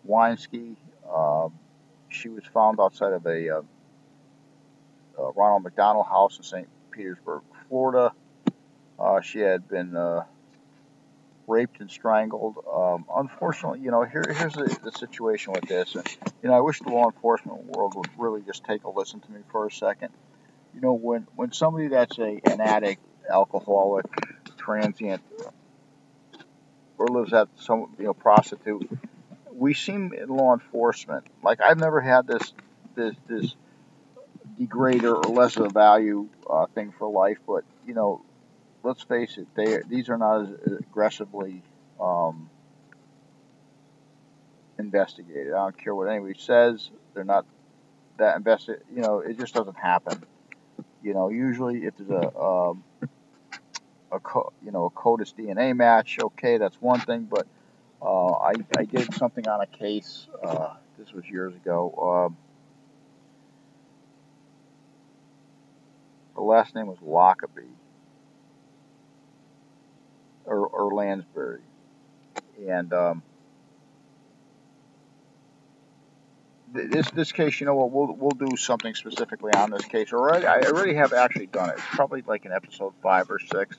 Weinski. 0.07 0.77
Uh, 1.11 1.49
she 2.09 2.29
was 2.29 2.45
found 2.53 2.79
outside 2.79 3.15
of 3.15 3.27
a 3.27 3.49
uh, 3.49 3.63
uh, 5.19 5.33
Ronald 5.33 5.65
McDonald 5.65 6.07
House 6.07 6.37
in 6.37 6.43
St. 6.43 6.69
Petersburg, 6.91 7.43
Florida. 7.69 8.13
Uh, 8.99 9.21
she 9.23 9.41
had 9.41 9.67
been 9.69 9.97
raped 11.47 11.81
and 11.81 11.91
strangled. 11.91 12.57
Um, 12.73 13.05
unfortunately, 13.15 13.81
you 13.81 13.91
know, 13.91 14.05
here, 14.05 14.25
here's 14.37 14.55
the, 14.55 14.79
the, 14.83 14.93
situation 14.93 15.53
with 15.53 15.69
this. 15.69 15.95
And, 15.95 16.07
you 16.43 16.49
know, 16.49 16.55
I 16.55 16.61
wish 16.61 16.81
the 16.81 16.91
law 16.91 17.07
enforcement 17.07 17.65
world 17.67 17.95
would 17.97 18.09
really 18.17 18.43
just 18.43 18.65
take 18.65 18.85
a 18.85 18.91
listen 18.91 19.21
to 19.21 19.33
me 19.33 19.41
for 19.51 19.67
a 19.67 19.71
second. 19.71 20.11
You 20.75 20.81
know, 20.81 20.93
when, 20.93 21.27
when 21.37 21.53
somebody 21.53 21.89
that's 21.89 22.19
a, 22.19 22.41
an 22.45 22.61
addict, 22.61 23.03
alcoholic, 23.31 24.07
transient, 24.57 25.23
or 26.99 27.09
lives 27.09 27.33
at 27.33 27.49
some, 27.57 27.95
you 27.99 28.05
know, 28.05 28.15
prostitute, 28.15 28.89
we 29.53 29.75
seem 29.75 30.13
in 30.13 30.29
law 30.29 30.55
enforcement 30.55 31.27
like 31.43 31.61
I've 31.61 31.79
never 31.79 32.01
had 32.01 32.27
this 32.27 32.53
this 32.95 33.15
this 33.29 33.55
degrader 34.59 35.15
or 35.15 35.33
less 35.33 35.57
of 35.57 35.67
a 35.67 35.69
value 35.69 36.29
uh, 36.49 36.67
thing 36.75 36.93
for 36.99 37.09
life, 37.11 37.39
but 37.47 37.65
you 37.87 37.95
know, 37.95 38.25
let's 38.83 39.03
face 39.03 39.39
it, 39.39 39.47
they 39.55 39.79
these 39.89 40.09
are 40.09 40.19
not 40.19 40.43
as 40.43 40.49
aggressively 40.81 41.63
um, 42.01 42.51
investigated. 44.79 45.53
I 45.53 45.65
don't 45.65 45.79
care 45.79 45.95
what 45.95 46.09
anybody 46.09 46.39
says; 46.39 46.91
they're 47.15 47.25
not 47.25 47.47
that 48.19 48.37
invested. 48.37 48.83
You 48.95 49.03
know, 49.03 49.21
it 49.21 49.39
just 49.39 49.55
doesn't 49.55 49.79
happen. 49.79 50.23
You 51.03 51.15
know, 51.15 51.29
usually 51.29 51.85
if 51.85 51.95
there's 51.97 52.11
a 52.11 52.39
um, 52.39 52.85
a 54.13 54.19
you 54.65 54.71
know 54.71 54.87
a 54.87 54.91
CODIS 54.91 55.35
DNA 55.35 55.77
match, 55.77 56.19
okay, 56.23 56.59
that's 56.59 56.81
one 56.81 57.01
thing, 57.01 57.29
but 57.31 57.47
uh, 58.01 58.33
I, 58.33 58.53
I 58.77 58.85
did 58.85 59.15
something 59.15 59.47
on 59.47 59.61
a 59.61 59.67
case, 59.67 60.27
uh, 60.43 60.75
this 60.99 61.13
was 61.13 61.25
years 61.27 61.55
ago. 61.55 62.27
Um, 62.27 62.37
the 66.35 66.43
last 66.43 66.75
name 66.75 66.87
was 66.87 66.99
Lockaby 66.99 67.69
or, 70.45 70.67
or 70.67 70.95
Lansbury. 70.95 71.61
And 72.69 72.93
um, 72.93 73.23
this 76.73 77.11
this 77.11 77.33
case, 77.33 77.61
you 77.61 77.67
know 77.67 77.75
what, 77.75 77.91
we'll, 77.91 78.15
we'll 78.15 78.49
do 78.49 78.57
something 78.57 78.95
specifically 78.95 79.53
on 79.53 79.71
this 79.71 79.85
case. 79.85 80.13
Already, 80.13 80.47
I 80.47 80.61
already 80.61 80.95
have 80.95 81.13
actually 81.13 81.47
done 81.47 81.71
it. 81.71 81.77
Probably 81.77 82.23
like 82.27 82.45
in 82.45 82.53
episode 82.53 82.95
five 83.03 83.31
or 83.31 83.39
six. 83.39 83.77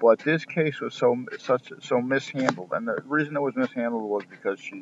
But 0.00 0.20
this 0.20 0.44
case 0.44 0.80
was 0.80 0.94
so 0.94 1.26
such 1.38 1.72
so 1.82 2.00
mishandled, 2.00 2.72
and 2.72 2.88
the 2.88 3.02
reason 3.06 3.36
it 3.36 3.42
was 3.42 3.54
mishandled 3.54 4.02
was 4.02 4.24
because 4.28 4.58
she, 4.58 4.76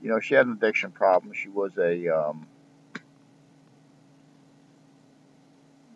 you 0.00 0.08
know, 0.10 0.20
she 0.20 0.34
had 0.34 0.46
an 0.46 0.52
addiction 0.52 0.90
problem. 0.90 1.32
She 1.32 1.48
was 1.48 1.72
a, 1.76 2.08
um, 2.08 2.46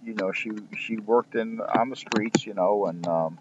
you 0.05 0.15
know, 0.15 0.33
she 0.33 0.51
she 0.77 0.97
worked 0.97 1.35
in 1.35 1.61
on 1.61 1.91
the 1.91 1.97
streets, 1.97 2.45
you 2.45 2.55
know, 2.55 2.87
and 2.87 3.07
um, 3.07 3.39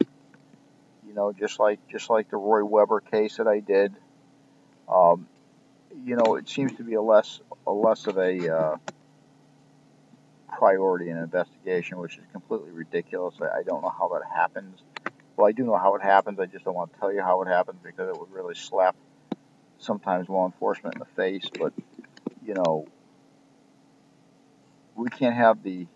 you 1.12 1.18
know, 1.18 1.34
just 1.34 1.60
like 1.60 1.78
just 1.90 2.10
like 2.10 2.30
the 2.30 2.38
Roy 2.38 2.64
Weber 2.64 3.02
case 3.02 3.36
that 3.36 3.48
I 3.48 3.60
did, 3.60 3.94
um, 4.88 5.28
you 6.06 6.16
know, 6.16 6.38
it 6.38 6.48
seems 6.48 6.74
to 6.78 6.84
be 6.84 6.94
a 6.94 7.02
less 7.02 7.42
a 7.68 7.72
less 7.72 8.08
of 8.08 8.18
a 8.18 8.56
uh, 8.56 8.78
priority 10.58 11.10
in 11.10 11.18
investigation, 11.18 11.98
which 11.98 12.18
is 12.18 12.24
completely 12.32 12.72
ridiculous. 12.72 13.36
I, 13.42 13.60
I 13.60 13.64
don't 13.64 13.82
know 13.82 13.94
how 13.98 14.08
that 14.14 14.22
happens. 14.34 14.80
Well, 15.36 15.48
I 15.48 15.52
do 15.52 15.64
know 15.64 15.76
how 15.76 15.96
it 15.96 16.02
happens. 16.02 16.40
I 16.40 16.46
just 16.46 16.64
don't 16.64 16.76
want 16.76 16.94
to 16.94 17.00
tell 17.00 17.12
you 17.12 17.22
how 17.22 17.42
it 17.42 17.50
happens 17.50 17.80
because 17.84 18.08
it 18.08 18.18
would 18.18 18.32
really 18.32 18.56
slap 18.56 18.96
sometimes 19.80 20.30
law 20.30 20.46
enforcement 20.46 20.96
in 20.96 21.00
the 21.00 21.22
face, 21.22 21.50
but 21.60 21.74
you 22.46 22.54
know, 22.54 22.88
we 24.96 25.10
can't 25.10 25.36
have 25.36 25.62
the 25.62 25.88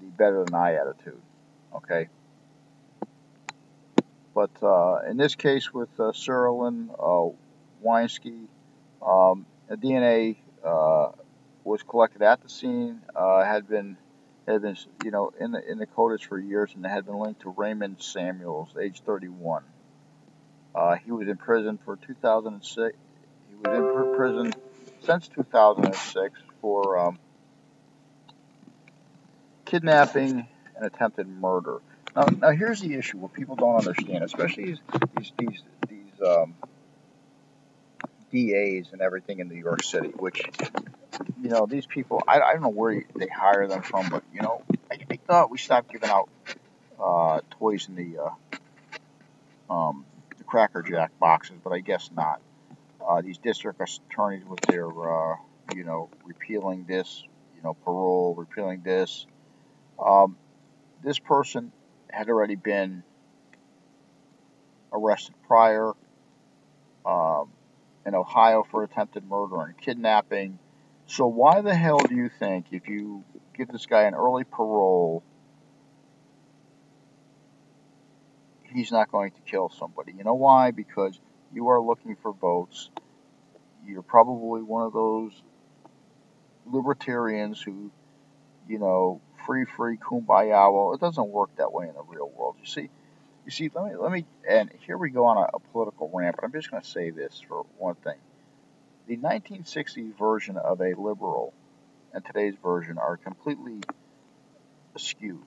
the 0.00 0.06
better 0.06 0.44
than 0.44 0.54
I 0.54 0.74
attitude. 0.74 1.20
Okay. 1.74 2.08
But 4.34 4.50
uh, 4.62 5.00
in 5.08 5.16
this 5.16 5.34
case 5.34 5.72
with 5.72 5.88
uh, 5.98 6.12
Cerilyn 6.12 6.88
uh, 6.98 7.30
um, 9.04 9.46
DNA 9.70 10.36
uh, 10.64 11.08
was 11.64 11.82
collected 11.82 12.22
at 12.22 12.42
the 12.42 12.48
scene, 12.48 13.00
uh, 13.14 13.44
had 13.44 13.68
been 13.68 13.96
had 14.46 14.62
been 14.62 14.76
you 15.04 15.10
know 15.10 15.32
in 15.38 15.52
the 15.52 15.70
in 15.70 15.78
the 15.78 15.86
CODIS 15.86 16.22
for 16.22 16.38
years, 16.38 16.72
and 16.74 16.84
had 16.86 17.06
been 17.06 17.18
linked 17.18 17.42
to 17.42 17.50
Raymond 17.50 17.96
Samuels, 18.00 18.70
age 18.80 19.00
31. 19.04 19.64
Uh, 20.74 20.96
he 20.96 21.12
was 21.12 21.28
in 21.28 21.36
prison 21.36 21.78
for 21.84 21.96
2006. 21.96 22.96
He 23.48 23.54
was 23.56 23.78
in 23.78 24.16
prison 24.16 24.52
since 25.04 25.28
2006 25.28 26.40
for 26.60 26.98
um, 26.98 27.18
kidnapping 29.66 30.46
and 30.76 30.86
attempted 30.86 31.28
murder. 31.28 31.80
Now, 32.14 32.26
now 32.38 32.50
here's 32.50 32.80
the 32.80 32.94
issue: 32.94 33.18
what 33.18 33.32
people 33.32 33.56
don't 33.56 33.76
understand, 33.76 34.22
especially 34.24 34.64
these 34.64 34.78
these 35.16 35.32
these, 35.38 35.62
these 35.88 36.28
um, 36.28 36.54
DAs 38.30 38.92
and 38.92 39.00
everything 39.00 39.40
in 39.40 39.48
New 39.48 39.56
York 39.56 39.82
City, 39.82 40.08
which 40.08 40.42
you 41.42 41.48
know 41.48 41.66
these 41.66 41.86
people. 41.86 42.22
I, 42.28 42.40
I 42.40 42.52
don't 42.52 42.62
know 42.62 42.68
where 42.68 43.02
they 43.16 43.28
hire 43.28 43.66
them 43.66 43.82
from, 43.82 44.08
but 44.10 44.24
you 44.32 44.42
know, 44.42 44.62
I, 44.90 44.98
I 45.10 45.16
thought 45.26 45.50
we 45.50 45.58
stopped 45.58 45.90
giving 45.90 46.10
out 46.10 46.28
uh, 47.02 47.40
toys 47.58 47.88
in 47.88 47.94
the 47.94 48.18
uh, 49.70 49.72
um, 49.72 50.04
the 50.36 50.44
Cracker 50.44 50.82
Jack 50.82 51.18
boxes, 51.18 51.56
but 51.62 51.72
I 51.72 51.80
guess 51.80 52.10
not. 52.14 52.40
Uh, 53.06 53.20
these 53.20 53.38
district 53.38 53.80
attorneys 53.80 54.44
with 54.44 54.60
their, 54.60 54.86
uh, 54.86 55.34
you 55.74 55.82
know, 55.82 56.08
repealing 56.24 56.84
this, 56.86 57.24
you 57.56 57.62
know, 57.62 57.74
parole, 57.74 58.32
repealing 58.36 58.80
this. 58.82 59.26
Um, 59.98 60.36
this 61.02 61.18
person 61.18 61.72
had 62.12 62.28
already 62.28 62.54
been 62.54 63.02
arrested 64.92 65.34
prior 65.46 65.92
um, 67.04 67.48
in 68.06 68.14
Ohio 68.14 68.64
for 68.70 68.84
attempted 68.84 69.28
murder 69.28 69.62
and 69.62 69.80
kidnapping. 69.80 70.58
So 71.06 71.26
why 71.26 71.60
the 71.60 71.74
hell 71.74 71.98
do 71.98 72.14
you 72.14 72.28
think 72.38 72.66
if 72.70 72.88
you 72.88 73.24
give 73.56 73.68
this 73.68 73.86
guy 73.86 74.02
an 74.02 74.14
early 74.14 74.44
parole, 74.44 75.22
he's 78.72 78.92
not 78.92 79.10
going 79.10 79.32
to 79.32 79.40
kill 79.40 79.70
somebody? 79.70 80.12
You 80.12 80.24
know 80.24 80.34
why? 80.34 80.70
Because 80.70 81.18
you 81.52 81.68
are 81.68 81.80
looking 81.80 82.16
for 82.22 82.32
votes. 82.32 82.90
You're 83.84 84.02
probably 84.02 84.62
one 84.62 84.86
of 84.86 84.92
those 84.92 85.32
libertarians 86.66 87.60
who, 87.60 87.90
you 88.68 88.78
know, 88.78 89.20
free, 89.46 89.64
free, 89.64 89.98
kumbaya. 89.98 90.72
Well, 90.72 90.94
it 90.94 91.00
doesn't 91.00 91.28
work 91.28 91.50
that 91.56 91.72
way 91.72 91.88
in 91.88 91.94
the 91.94 92.02
real 92.02 92.30
world. 92.30 92.56
You 92.60 92.66
see, 92.66 92.90
you 93.44 93.50
see. 93.50 93.70
Let 93.74 93.84
me, 93.86 93.96
let 93.96 94.12
me, 94.12 94.26
and 94.48 94.70
here 94.86 94.98
we 94.98 95.10
go 95.10 95.26
on 95.26 95.36
a, 95.38 95.48
a 95.54 95.58
political 95.72 96.10
rant. 96.12 96.36
But 96.36 96.44
I'm 96.44 96.52
just 96.52 96.70
going 96.70 96.82
to 96.82 96.88
say 96.88 97.10
this 97.10 97.42
for 97.46 97.64
one 97.78 97.96
thing: 97.96 98.18
the 99.06 99.16
1960s 99.16 100.16
version 100.18 100.56
of 100.56 100.80
a 100.80 100.94
liberal 100.94 101.52
and 102.12 102.24
today's 102.24 102.54
version 102.62 102.98
are 102.98 103.16
completely 103.16 103.84
skewed. 104.96 105.46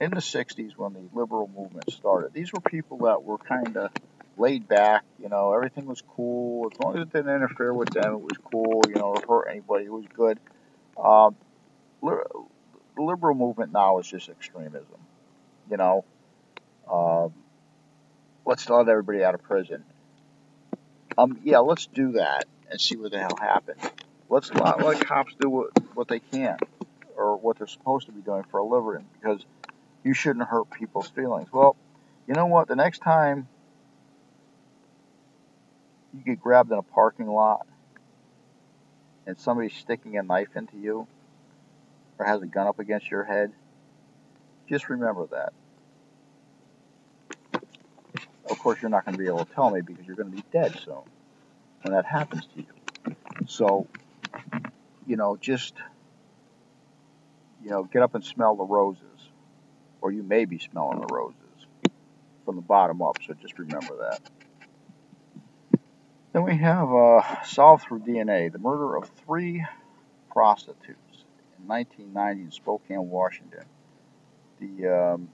In 0.00 0.10
the 0.10 0.20
60s, 0.20 0.76
when 0.76 0.92
the 0.92 1.08
liberal 1.14 1.48
movement 1.56 1.90
started, 1.90 2.32
these 2.34 2.52
were 2.52 2.60
people 2.60 2.98
that 2.98 3.22
were 3.22 3.38
kind 3.38 3.76
of 3.76 3.90
laid 4.36 4.68
back. 4.68 5.04
You 5.18 5.28
know, 5.30 5.52
everything 5.52 5.86
was 5.86 6.02
cool 6.16 6.70
as 6.72 6.78
long 6.78 6.96
as 6.96 7.02
it 7.02 7.12
didn't 7.12 7.34
interfere 7.34 7.72
with 7.72 7.92
them. 7.92 8.12
It 8.14 8.20
was 8.20 8.36
cool. 8.44 8.90
You 8.90 8.96
know, 8.96 9.08
or 9.08 9.20
hurt 9.26 9.50
anybody. 9.50 9.86
It 9.86 9.92
was 9.92 10.04
good. 10.14 10.38
Um, 11.02 11.36
the 12.06 13.02
liberal 13.02 13.34
movement 13.34 13.72
now 13.72 13.98
is 13.98 14.06
just 14.06 14.28
extremism. 14.28 14.86
You 15.70 15.76
know, 15.76 16.04
um, 16.90 17.34
let's 18.44 18.68
let 18.68 18.88
everybody 18.88 19.24
out 19.24 19.34
of 19.34 19.42
prison. 19.42 19.84
Um, 21.18 21.40
yeah, 21.42 21.58
let's 21.58 21.86
do 21.86 22.12
that 22.12 22.44
and 22.70 22.80
see 22.80 22.96
what 22.96 23.12
the 23.12 23.18
hell 23.18 23.36
happens. 23.40 23.80
Let's 24.28 24.52
not 24.52 24.82
let 24.82 25.04
cops 25.04 25.34
do 25.40 25.48
what, 25.48 25.70
what 25.94 26.08
they 26.08 26.20
can 26.20 26.58
or 27.16 27.36
what 27.36 27.58
they're 27.58 27.66
supposed 27.66 28.06
to 28.06 28.12
be 28.12 28.20
doing 28.20 28.44
for 28.50 28.58
a 28.58 28.64
living 28.64 29.06
because 29.14 29.44
you 30.04 30.14
shouldn't 30.14 30.46
hurt 30.48 30.70
people's 30.70 31.08
feelings. 31.08 31.48
Well, 31.52 31.76
you 32.26 32.34
know 32.34 32.46
what? 32.46 32.68
The 32.68 32.76
next 32.76 33.00
time 33.00 33.48
you 36.12 36.20
get 36.24 36.40
grabbed 36.40 36.70
in 36.70 36.78
a 36.78 36.82
parking 36.82 37.28
lot 37.28 37.66
and 39.26 39.38
somebody's 39.38 39.74
sticking 39.74 40.16
a 40.18 40.22
knife 40.22 40.56
into 40.56 40.76
you, 40.76 41.06
or 42.18 42.26
has 42.26 42.42
a 42.42 42.46
gun 42.46 42.66
up 42.66 42.78
against 42.78 43.10
your 43.10 43.24
head, 43.24 43.52
just 44.68 44.88
remember 44.88 45.26
that. 45.28 45.52
Of 48.48 48.58
course, 48.58 48.80
you're 48.80 48.90
not 48.90 49.04
going 49.04 49.16
to 49.16 49.22
be 49.22 49.26
able 49.26 49.44
to 49.44 49.54
tell 49.54 49.70
me 49.70 49.80
because 49.80 50.06
you're 50.06 50.16
going 50.16 50.30
to 50.30 50.36
be 50.36 50.44
dead 50.52 50.78
soon 50.84 51.02
when 51.82 51.94
that 51.94 52.04
happens 52.06 52.46
to 52.54 52.60
you. 52.60 53.16
So, 53.46 53.86
you 55.06 55.16
know, 55.16 55.36
just, 55.36 55.74
you 57.62 57.70
know, 57.70 57.84
get 57.84 58.02
up 58.02 58.14
and 58.14 58.24
smell 58.24 58.54
the 58.56 58.64
roses. 58.64 59.02
Or 60.00 60.12
you 60.12 60.22
may 60.22 60.44
be 60.44 60.58
smelling 60.58 61.00
the 61.00 61.12
roses 61.12 61.36
from 62.44 62.56
the 62.56 62.62
bottom 62.62 63.02
up, 63.02 63.18
so 63.26 63.34
just 63.34 63.58
remember 63.58 63.96
that. 64.10 64.20
Then 66.32 66.44
we 66.44 66.56
have 66.58 66.92
uh, 66.92 67.42
solved 67.44 67.84
through 67.84 68.00
DNA 68.00 68.52
the 68.52 68.58
murder 68.58 68.94
of 68.94 69.08
three 69.24 69.64
prostitutes. 70.30 71.05
1990 71.66 72.42
in 72.42 72.50
Spokane, 72.50 73.08
Washington. 73.10 73.64
The 74.60 74.88
um, 74.88 75.28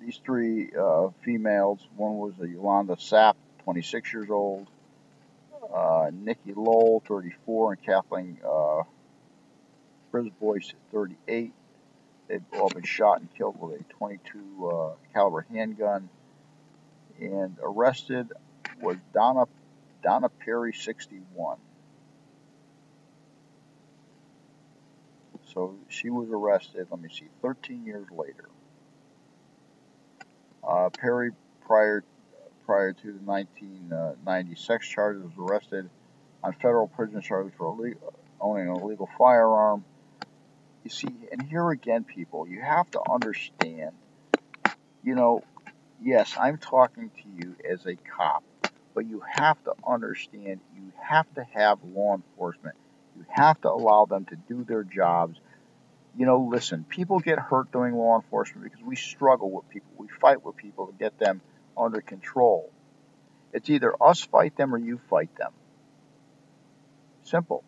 these 0.00 0.20
three 0.24 0.70
uh, 0.78 1.08
females, 1.22 1.80
one 1.96 2.18
was 2.18 2.34
a 2.40 2.48
Yolanda 2.48 2.94
Sapp, 2.94 3.34
26 3.64 4.12
years 4.12 4.30
old, 4.30 4.68
uh, 5.74 6.10
Nikki 6.12 6.52
Lowell, 6.54 7.02
34, 7.06 7.72
and 7.72 7.82
Kathleen 7.82 8.38
uh, 8.46 8.82
Brisbois, 10.12 10.72
38. 10.92 11.52
They've 12.28 12.42
all 12.54 12.68
been 12.68 12.84
shot 12.84 13.20
and 13.20 13.32
killed 13.34 13.60
with 13.60 13.80
a 13.80 13.84
22 13.94 14.68
uh, 14.68 14.90
caliber 15.12 15.46
handgun. 15.50 16.08
And 17.20 17.56
arrested 17.62 18.32
was 18.80 18.96
Donna 19.14 19.46
Donna 20.02 20.28
Perry, 20.28 20.72
61. 20.72 21.56
So 25.56 25.74
she 25.88 26.10
was 26.10 26.28
arrested, 26.30 26.86
let 26.90 27.00
me 27.00 27.08
see, 27.10 27.28
13 27.40 27.86
years 27.86 28.06
later. 28.10 28.50
Uh, 30.62 30.90
Perry, 30.90 31.30
prior 31.66 32.04
prior 32.66 32.92
to 32.92 33.06
the 33.06 33.20
1990 33.24 34.54
sex 34.56 34.86
charges, 34.86 35.22
was 35.22 35.32
arrested 35.38 35.88
on 36.44 36.52
federal 36.52 36.88
prison 36.88 37.22
charges 37.22 37.54
for 37.56 37.68
owning 38.38 38.68
an 38.68 38.76
illegal 38.82 39.08
firearm. 39.16 39.82
You 40.84 40.90
see, 40.90 41.08
and 41.32 41.40
here 41.40 41.70
again, 41.70 42.04
people, 42.04 42.46
you 42.46 42.60
have 42.60 42.90
to 42.90 43.00
understand, 43.10 43.92
you 45.02 45.14
know, 45.14 45.42
yes, 46.02 46.36
I'm 46.38 46.58
talking 46.58 47.10
to 47.10 47.42
you 47.42 47.56
as 47.66 47.86
a 47.86 47.96
cop, 47.96 48.44
but 48.94 49.06
you 49.06 49.22
have 49.26 49.56
to 49.64 49.72
understand, 49.88 50.60
you 50.74 50.92
have 51.00 51.32
to 51.36 51.44
have 51.54 51.78
law 51.82 52.14
enforcement. 52.14 52.76
You 53.16 53.24
have 53.30 53.58
to 53.62 53.70
allow 53.70 54.04
them 54.04 54.26
to 54.26 54.36
do 54.36 54.62
their 54.62 54.84
jobs 54.84 55.40
you 56.16 56.24
know, 56.24 56.48
listen, 56.50 56.84
people 56.84 57.18
get 57.20 57.38
hurt 57.38 57.70
doing 57.72 57.94
law 57.94 58.16
enforcement 58.16 58.64
because 58.64 58.84
we 58.84 58.96
struggle 58.96 59.50
with 59.50 59.68
people. 59.68 59.90
We 59.98 60.08
fight 60.08 60.42
with 60.42 60.56
people 60.56 60.86
to 60.86 60.92
get 60.92 61.18
them 61.18 61.42
under 61.76 62.00
control. 62.00 62.70
It's 63.52 63.68
either 63.68 63.94
us 64.02 64.22
fight 64.22 64.56
them 64.56 64.74
or 64.74 64.78
you 64.78 64.98
fight 65.10 65.34
them. 65.36 65.52
Simple. 67.24 67.64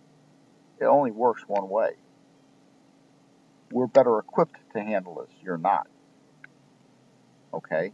It 0.81 0.85
only 0.85 1.11
works 1.11 1.43
one 1.47 1.69
way. 1.69 1.91
We're 3.71 3.87
better 3.87 4.19
equipped 4.19 4.57
to 4.73 4.81
handle 4.81 5.17
this. 5.17 5.35
You're 5.43 5.59
not. 5.59 5.87
Okay? 7.53 7.93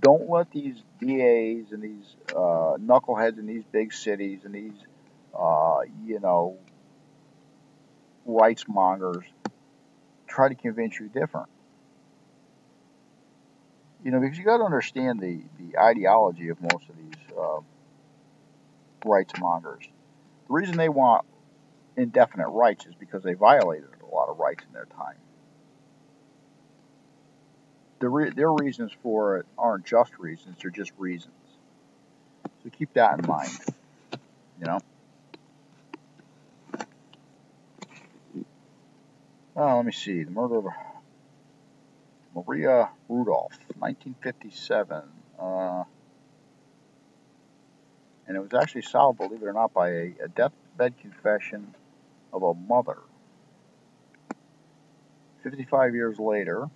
Don't 0.00 0.30
let 0.30 0.50
these 0.50 0.76
DAs 1.00 1.72
and 1.72 1.82
these 1.82 2.16
uh, 2.30 2.76
knuckleheads 2.78 3.38
in 3.38 3.46
these 3.46 3.64
big 3.70 3.92
cities 3.92 4.40
and 4.44 4.54
these, 4.54 4.78
uh, 5.38 5.80
you 6.04 6.20
know, 6.20 6.56
rights 8.26 8.64
mongers 8.68 9.24
try 10.26 10.48
to 10.48 10.54
convince 10.54 10.98
you 10.98 11.08
different. 11.08 11.48
You 14.04 14.10
know, 14.10 14.20
because 14.20 14.38
you 14.38 14.44
got 14.44 14.58
to 14.58 14.64
understand 14.64 15.20
the, 15.20 15.40
the 15.58 15.78
ideology 15.78 16.48
of 16.48 16.60
most 16.60 16.88
of 16.88 16.96
these 16.96 17.36
uh, 17.38 17.60
rights 19.04 19.32
mongers. 19.40 19.84
The 20.48 20.52
reason 20.52 20.76
they 20.76 20.88
want 20.88 21.24
indefinite 21.96 22.48
rights 22.48 22.86
is 22.86 22.94
because 22.94 23.22
they 23.22 23.34
violated 23.34 23.88
a 24.02 24.14
lot 24.14 24.28
of 24.28 24.38
rights 24.38 24.64
in 24.66 24.72
their 24.72 24.86
time. 24.86 25.16
the 27.98 28.08
re- 28.08 28.30
their 28.30 28.52
reasons 28.52 28.92
for 29.02 29.38
it 29.38 29.46
aren't 29.58 29.84
just 29.84 30.18
reasons; 30.18 30.56
they're 30.60 30.70
just 30.70 30.92
reasons. 30.98 31.34
So 32.62 32.70
keep 32.70 32.92
that 32.94 33.18
in 33.20 33.26
mind. 33.26 33.58
You 34.60 34.66
know. 34.66 34.78
Oh, 39.58 39.76
let 39.76 39.86
me 39.86 39.92
see. 39.92 40.22
The 40.22 40.30
murder 40.30 40.58
of 40.58 40.66
Maria 42.34 42.90
Ridulph, 43.08 43.56
1957. 43.78 45.02
Uh, 45.40 45.84
and 48.26 48.36
it 48.36 48.40
was 48.40 48.52
actually 48.52 48.82
solved, 48.82 49.18
believe 49.18 49.42
it 49.42 49.46
or 49.46 49.54
not, 49.54 49.72
by 49.72 49.88
a, 49.88 50.14
a 50.24 50.28
deathbed 50.28 50.98
confession 50.98 51.74
of 52.34 52.42
a 52.42 52.52
mother. 52.52 52.98
55 55.42 55.94
years 55.94 56.18
later, 56.18 56.68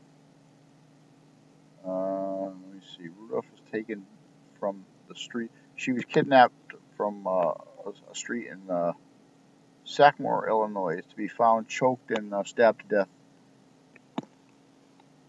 uh, 1.87 2.45
let 2.45 2.55
me 2.55 2.81
see, 2.97 3.09
Ridulph 3.09 3.45
was 3.51 3.61
taken 3.71 4.07
from 4.59 4.87
the 5.07 5.15
street. 5.15 5.51
She 5.77 5.93
was 5.93 6.05
kidnapped 6.07 6.55
from 6.97 7.27
uh, 7.27 7.53
a 8.11 8.15
street 8.15 8.47
in 8.47 8.71
Sycamore, 9.91 10.49
Illinois, 10.49 11.01
to 11.01 11.17
be 11.17 11.27
found 11.27 11.69
choked 11.69 12.11
and 12.13 12.33
uh, 12.33 12.45
stabbed 12.45 12.83
to 12.83 12.97
death. 12.97 13.09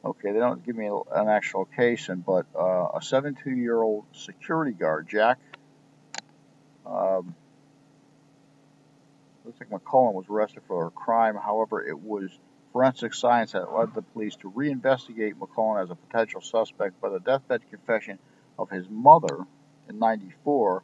Okay, 0.06 0.32
they 0.32 0.40
don't 0.40 0.66
give 0.66 0.76
me 0.76 0.88
an 0.88 1.30
actual 1.30 1.66
case, 1.66 2.10
and 2.10 2.26
but 2.26 2.46
uh, 2.56 2.90
a 2.94 3.00
72-year-old 3.00 4.06
security 4.14 4.72
guard, 4.72 5.08
Jack 5.08 5.40
um, 6.86 7.36
looks 9.46 9.60
like 9.60 9.70
McCullen 9.70 10.14
was 10.14 10.26
arrested 10.30 10.64
for 10.68 10.88
a 10.88 10.92
crime. 10.92 11.36
However, 11.36 11.84
it 11.84 12.00
was 12.00 12.30
forensic 12.72 13.14
science 13.14 13.52
that 13.52 13.74
led 13.74 13.94
the 13.94 14.02
police 14.02 14.36
to 14.38 14.52
reinvestigate 14.52 15.36
McCullen 15.36 15.84
as 15.84 15.90
a 15.90 15.96
potential 15.96 16.42
suspect. 16.42 16.96
But 17.02 17.12
the 17.12 17.20
deathbed 17.20 17.62
confession 17.70 18.20
of 18.58 18.70
his 18.70 18.88
mother 18.90 19.46
in 19.90 20.00
'94 20.00 20.84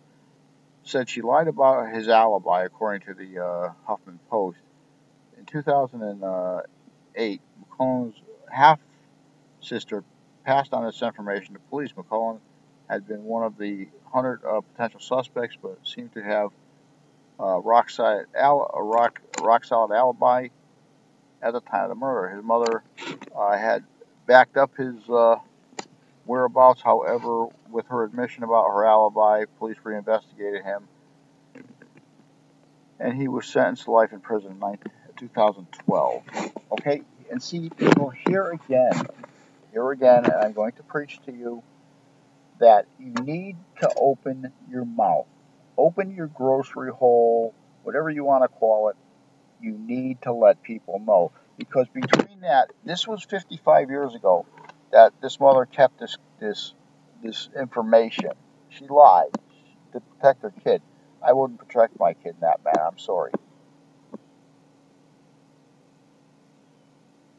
said 0.88 1.10
she 1.10 1.22
lied 1.22 1.48
about 1.48 1.94
his 1.94 2.08
alibi, 2.08 2.64
according 2.64 3.02
to 3.08 3.14
the 3.14 3.44
uh, 3.44 3.72
Huffman 3.86 4.20
Post. 4.30 4.60
In 5.38 5.46
2008, 5.46 7.42
McCullen's 7.62 8.16
half 8.52 8.80
sister 9.62 10.04
passed 10.46 10.74
on 10.74 10.86
this 10.86 11.02
information 11.02 11.54
to 11.54 11.60
police. 11.70 11.92
McCullen 11.94 12.40
had 12.90 13.08
been 13.08 13.24
one 13.24 13.44
of 13.44 13.58
the 13.58 13.86
100 14.12 14.42
uh, 14.46 14.62
potential 14.62 15.00
suspects, 15.00 15.58
but 15.62 15.78
seemed 15.84 16.14
to 16.14 16.24
have 16.24 16.52
uh, 17.40 17.60
rock 17.60 17.90
solid 17.90 18.26
al- 18.36 18.72
a 18.74 18.82
rock 18.82 19.22
rock 19.36 19.64
solid 19.66 19.94
alibi 19.94 20.48
at 21.42 21.54
the 21.54 21.62
time 21.62 21.84
of 21.84 21.90
the 21.90 21.96
murder. 21.96 22.36
His 22.36 22.44
mother 22.44 22.84
uh, 23.38 23.58
had 23.58 23.84
backed 24.26 24.58
up 24.58 24.76
his 24.78 24.96
uh, 25.10 25.36
whereabouts. 26.28 26.82
However, 26.82 27.48
with 27.72 27.88
her 27.88 28.04
admission 28.04 28.44
about 28.44 28.68
her 28.68 28.86
alibi, 28.86 29.46
police 29.58 29.78
reinvestigated 29.84 30.64
him, 30.64 30.88
and 33.00 33.16
he 33.16 33.28
was 33.28 33.48
sentenced 33.48 33.86
to 33.86 33.92
life 33.92 34.14
in 34.14 34.20
prison 34.20 34.52
in 34.52 34.60
19, 34.60 34.92
2012. 35.18 36.24
Okay, 36.74 37.02
and 37.32 37.42
see, 37.42 37.70
people, 37.70 38.10
here 38.10 38.52
again, 38.52 39.08
here 39.72 39.92
again, 39.92 40.26
and 40.26 40.34
I'm 40.34 40.54
going 40.54 40.74
to 40.74 40.84
preach 40.84 41.20
to 41.26 41.32
you 41.32 41.64
that 42.60 42.86
you 43.00 43.14
need 43.24 43.56
to 43.82 43.90
open 43.96 44.52
your 44.70 44.86
mouth. 44.86 45.28
Open 45.78 46.16
your 46.16 46.28
grocery 46.28 46.92
hole, 46.92 47.54
whatever 47.84 48.10
you 48.10 48.24
want 48.24 48.44
to 48.44 48.48
call 48.48 48.90
it. 48.90 48.96
You 49.62 49.78
need 49.78 50.22
to 50.24 50.34
let 50.34 50.62
people 50.64 51.00
know. 51.00 51.32
Because 51.58 51.88
between 51.88 52.42
that, 52.42 52.72
this 52.84 53.08
was 53.08 53.24
55 53.24 53.90
years 53.90 54.14
ago 54.16 54.46
that 54.92 55.14
this 55.22 55.40
mother 55.40 55.66
kept 55.66 56.00
this, 56.00 56.18
this, 56.40 56.74
this 57.24 57.50
information. 57.58 58.32
She 58.70 58.88
lied 58.88 59.32
to 59.94 60.00
protect 60.00 60.42
her 60.44 60.54
kid. 60.64 60.82
I 61.26 61.34
wouldn't 61.34 61.60
protect 61.60 62.00
my 62.00 62.14
kid 62.14 62.36
in 62.36 62.42
that 62.42 62.64
manner. 62.64 62.88
I'm 62.88 63.00
sorry. 63.00 63.32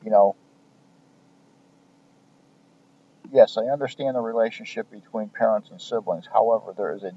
You 0.05 0.11
know, 0.11 0.37
yes, 3.33 3.57
I 3.57 3.65
understand 3.73 4.17
the 4.17 4.21
relationship 4.21 4.91
between 4.91 5.29
parents 5.29 5.71
and 5.71 5.81
siblings. 5.81 6.27
However, 6.33 6.75
there 6.77 6.95
is 6.95 7.03
a, 7.03 7.13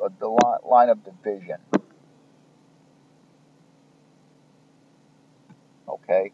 a, 0.00 0.08
a 0.08 0.68
line 0.68 0.88
of 0.88 1.04
division. 1.04 1.58
Okay? 5.88 6.32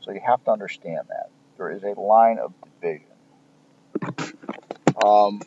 So 0.00 0.12
you 0.12 0.20
have 0.24 0.44
to 0.44 0.50
understand 0.50 1.08
that. 1.08 1.30
Is 1.68 1.84
a 1.84 2.00
line 2.00 2.38
of 2.38 2.54
division. 2.80 3.06
Um, 4.96 5.42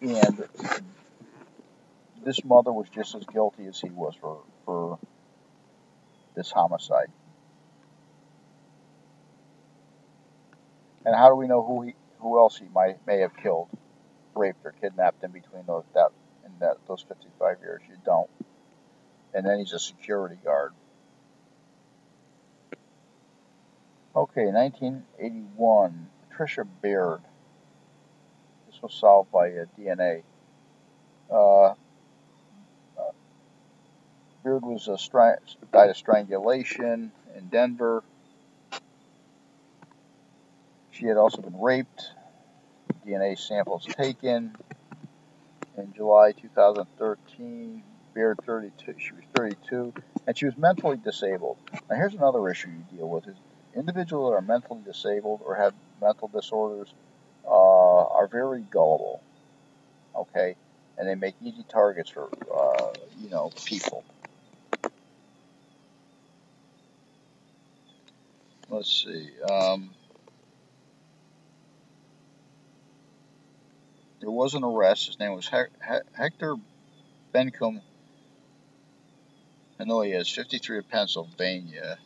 and 0.00 0.48
this 2.24 2.44
mother 2.44 2.72
was 2.72 2.88
just 2.88 3.14
as 3.14 3.24
guilty 3.24 3.66
as 3.66 3.78
he 3.80 3.90
was 3.90 4.14
for, 4.20 4.38
for 4.64 4.98
this 6.34 6.50
homicide. 6.50 7.08
And 11.04 11.14
how 11.14 11.28
do 11.28 11.34
we 11.34 11.46
know 11.46 11.64
who 11.64 11.82
he, 11.82 11.94
who 12.20 12.38
else 12.38 12.56
he 12.56 12.66
might 12.72 13.04
may 13.06 13.18
have 13.20 13.36
killed, 13.36 13.68
raped, 14.34 14.64
or 14.64 14.72
kidnapped 14.80 15.22
in 15.24 15.32
between 15.32 15.64
those 15.66 15.84
that 15.94 16.10
in 16.44 16.52
that 16.60 16.76
those 16.86 17.04
55 17.06 17.58
years? 17.60 17.82
You 17.88 17.96
don't. 18.04 18.30
And 19.34 19.44
then 19.44 19.58
he's 19.58 19.72
a 19.72 19.78
security 19.78 20.36
guard. 20.44 20.72
Okay, 24.14 24.44
1981, 24.44 26.06
Patricia 26.28 26.64
Beard. 26.64 27.20
This 28.66 28.82
was 28.82 28.92
solved 28.92 29.32
by 29.32 29.48
uh, 29.48 29.64
DNA. 29.78 30.22
Uh, 31.30 31.72
Beard 34.44 34.64
was 34.64 34.86
died 35.72 35.88
of 35.88 35.96
strangulation 35.96 37.10
in 37.34 37.48
Denver. 37.48 38.02
She 40.90 41.06
had 41.06 41.16
also 41.16 41.40
been 41.40 41.58
raped. 41.58 42.10
DNA 43.06 43.38
samples 43.38 43.86
taken. 43.86 44.54
In 45.78 45.94
July 45.94 46.32
2013, 46.32 47.82
Beard 48.12 48.38
32, 48.44 48.94
she 48.98 49.12
was 49.14 49.24
32, 49.34 49.94
and 50.26 50.36
she 50.36 50.44
was 50.44 50.58
mentally 50.58 50.98
disabled. 50.98 51.56
Now 51.88 51.96
here's 51.96 52.12
another 52.12 52.46
issue 52.50 52.68
you 52.68 52.98
deal 52.98 53.08
with: 53.08 53.26
is 53.26 53.36
individuals 53.74 54.30
that 54.30 54.36
are 54.36 54.42
mentally 54.42 54.80
disabled 54.84 55.40
or 55.44 55.56
have 55.56 55.74
mental 56.00 56.28
disorders 56.28 56.92
uh, 57.46 58.04
are 58.06 58.26
very 58.26 58.62
gullible. 58.62 59.22
Okay, 60.14 60.56
and 60.98 61.08
they 61.08 61.14
make 61.14 61.34
easy 61.42 61.64
targets 61.68 62.10
for 62.10 62.28
uh, 62.54 62.92
you 63.20 63.30
know 63.30 63.50
people. 63.64 64.04
Let's 68.68 69.04
see. 69.04 69.28
Um, 69.50 69.90
There 74.22 74.30
was 74.30 74.54
an 74.54 74.62
arrest. 74.62 75.06
His 75.06 75.18
name 75.18 75.32
was 75.32 75.48
Hector 75.48 76.54
Bencom. 77.34 77.80
I 79.80 79.84
know 79.84 80.00
he 80.02 80.12
is 80.12 80.28
53 80.28 80.78
of 80.78 80.88
Pennsylvania. 80.88 81.98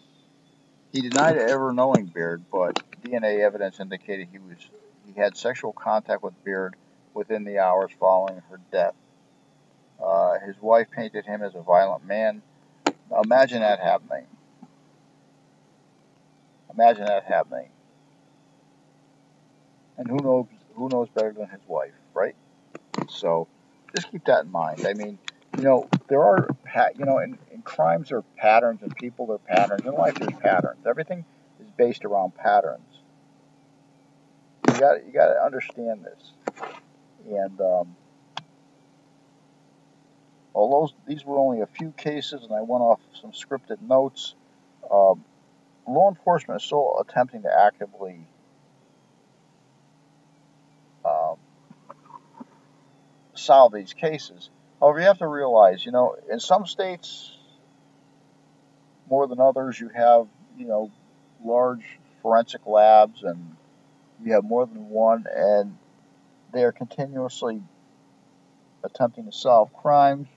He 0.97 1.03
denied 1.03 1.37
ever 1.37 1.75
knowing 1.75 2.07
Beard, 2.07 2.47
but 2.51 2.75
DNA 3.03 3.41
evidence 3.41 3.81
indicated 3.81 4.29
he 4.33 4.39
was 4.39 4.57
he 5.05 5.13
had 5.13 5.37
sexual 5.37 5.75
contact 5.75 6.23
with 6.23 6.43
Beard 6.43 6.75
within 7.13 7.45
the 7.45 7.59
hours 7.59 7.91
following 8.01 8.41
her 8.49 8.59
death. 8.73 8.95
Uh, 10.03 10.39
his 10.39 10.57
wife 10.59 10.91
painted 10.91 11.27
him 11.27 11.43
as 11.43 11.55
a 11.55 11.61
violent 11.61 12.07
man. 12.07 12.41
Imagine 13.15 13.61
that 13.61 13.79
happening. 13.79 14.27
Imagine 16.73 17.05
that 17.05 17.25
happening. 17.25 17.69
And 19.99 20.09
who 20.09 20.23
knows 20.23 20.47
who 20.75 20.89
knows 20.89 21.11
better 21.11 21.35
than 21.35 21.51
his 21.51 21.61
wife, 21.67 21.93
right? 22.15 22.37
So 23.11 23.49
just 23.93 24.11
keep 24.11 24.25
that 24.25 24.47
in 24.47 24.51
mind. 24.51 24.87
I 24.87 24.95
mean, 24.95 25.19
you 25.57 25.63
know, 25.63 25.89
there 26.09 26.23
are, 26.23 26.49
you 26.99 27.05
know, 27.05 27.19
in, 27.19 27.39
in 27.51 27.63
crimes 27.63 28.13
are 28.13 28.23
patterns, 28.37 28.83
and 28.83 28.95
people 28.95 29.33
are 29.33 29.39
patterns. 29.39 29.85
In 29.85 29.93
life 29.93 30.15
there's 30.17 30.39
patterns. 30.39 30.87
Everything 30.87 31.25
is 31.61 31.71
based 31.77 32.05
around 32.05 32.35
patterns. 32.35 32.83
You 34.69 34.79
got 34.79 35.07
you 35.07 35.13
got 35.13 35.27
to 35.27 35.43
understand 35.43 36.05
this. 36.05 36.33
And 37.29 37.61
um, 37.61 37.97
although 40.55 40.93
these 41.07 41.25
were 41.25 41.39
only 41.39 41.63
a 41.63 41.67
few 41.67 41.91
cases, 41.93 42.43
and 42.43 42.53
I 42.53 42.61
went 42.61 42.83
off 42.83 43.01
some 43.21 43.33
scripted 43.33 43.81
notes, 43.81 44.35
um, 44.91 45.25
law 45.89 46.11
enforcement 46.11 46.61
is 46.61 46.67
still 46.67 46.99
attempting 47.01 47.43
to 47.43 47.61
actively 47.61 48.27
um, 51.05 51.37
solve 53.35 53.73
these 53.73 53.95
cases. 53.95 54.51
However, 54.81 55.01
you 55.01 55.07
have 55.07 55.19
to 55.19 55.27
realize, 55.27 55.85
you 55.85 55.93
know, 55.93 56.17
in 56.31 56.41
some 56.41 56.67
states 56.67 57.33
more 59.09 59.27
than 59.27 59.41
others, 59.41 59.79
you 59.79 59.89
have, 59.89 60.27
you 60.59 60.67
know, 60.67 60.91
large 61.45 61.85
forensic 62.23 62.67
labs, 62.67 63.23
and 63.23 63.57
you 64.23 64.33
have 64.33 64.45
more 64.45 64.67
than 64.67 64.89
one, 64.89 65.25
and 65.35 65.77
they 66.53 66.65
are 66.65 66.73
continuously 66.73 67.63
attempting 68.85 69.25
to 69.27 69.33
solve 69.33 69.73
crimes. 69.73 70.29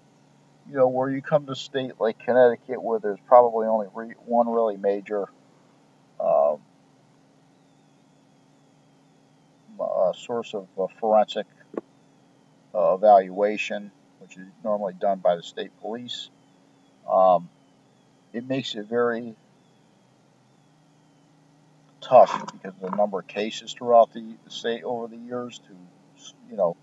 You 0.69 0.75
know, 0.78 0.88
where 0.88 1.10
you 1.10 1.21
come 1.21 1.47
to 1.47 1.54
a 1.54 1.56
state 1.56 1.93
like 1.99 2.19
Connecticut, 2.19 2.82
where 2.82 2.99
there's 2.99 3.19
probably 3.28 3.65
only 3.67 3.88
re- 3.93 4.13
one 4.25 4.47
really 4.47 4.78
major 4.78 5.28
um, 6.19 6.60
uh, 9.80 10.13
source 10.13 10.54
of 10.54 10.67
uh, 10.80 10.88
forensic 10.99 11.47
uh, 12.75 12.93
evaluation, 12.93 13.91
which 14.29 14.37
is 14.37 14.51
normally 14.63 14.93
done 14.93 15.19
by 15.19 15.35
the 15.35 15.43
state 15.43 15.71
police. 15.81 16.29
Um, 17.09 17.49
it 18.33 18.47
makes 18.47 18.75
it 18.75 18.85
very 18.85 19.35
tough 22.01 22.45
because 22.51 22.73
of 22.81 22.91
the 22.91 22.95
number 22.95 23.19
of 23.19 23.27
cases 23.27 23.73
throughout 23.73 24.13
the, 24.13 24.35
the 24.45 24.51
state 24.51 24.83
over 24.83 25.07
the 25.07 25.17
years 25.17 25.59
to, 25.59 26.33
you 26.49 26.57
know, 26.57 26.77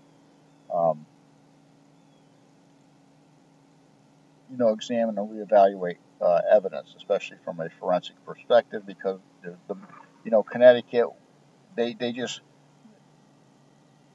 um, 0.73 1.05
you 4.51 4.57
know, 4.57 4.69
examine 4.69 5.17
and 5.17 5.29
reevaluate 5.29 5.97
uh, 6.21 6.41
evidence, 6.51 6.93
especially 6.97 7.37
from 7.45 7.59
a 7.59 7.69
forensic 7.79 8.15
perspective, 8.25 8.85
because 8.85 9.19
the, 9.43 9.55
the 9.67 9.75
you 10.23 10.31
know, 10.31 10.43
Connecticut, 10.43 11.07
they 11.75 11.93
they 11.93 12.11
just 12.11 12.41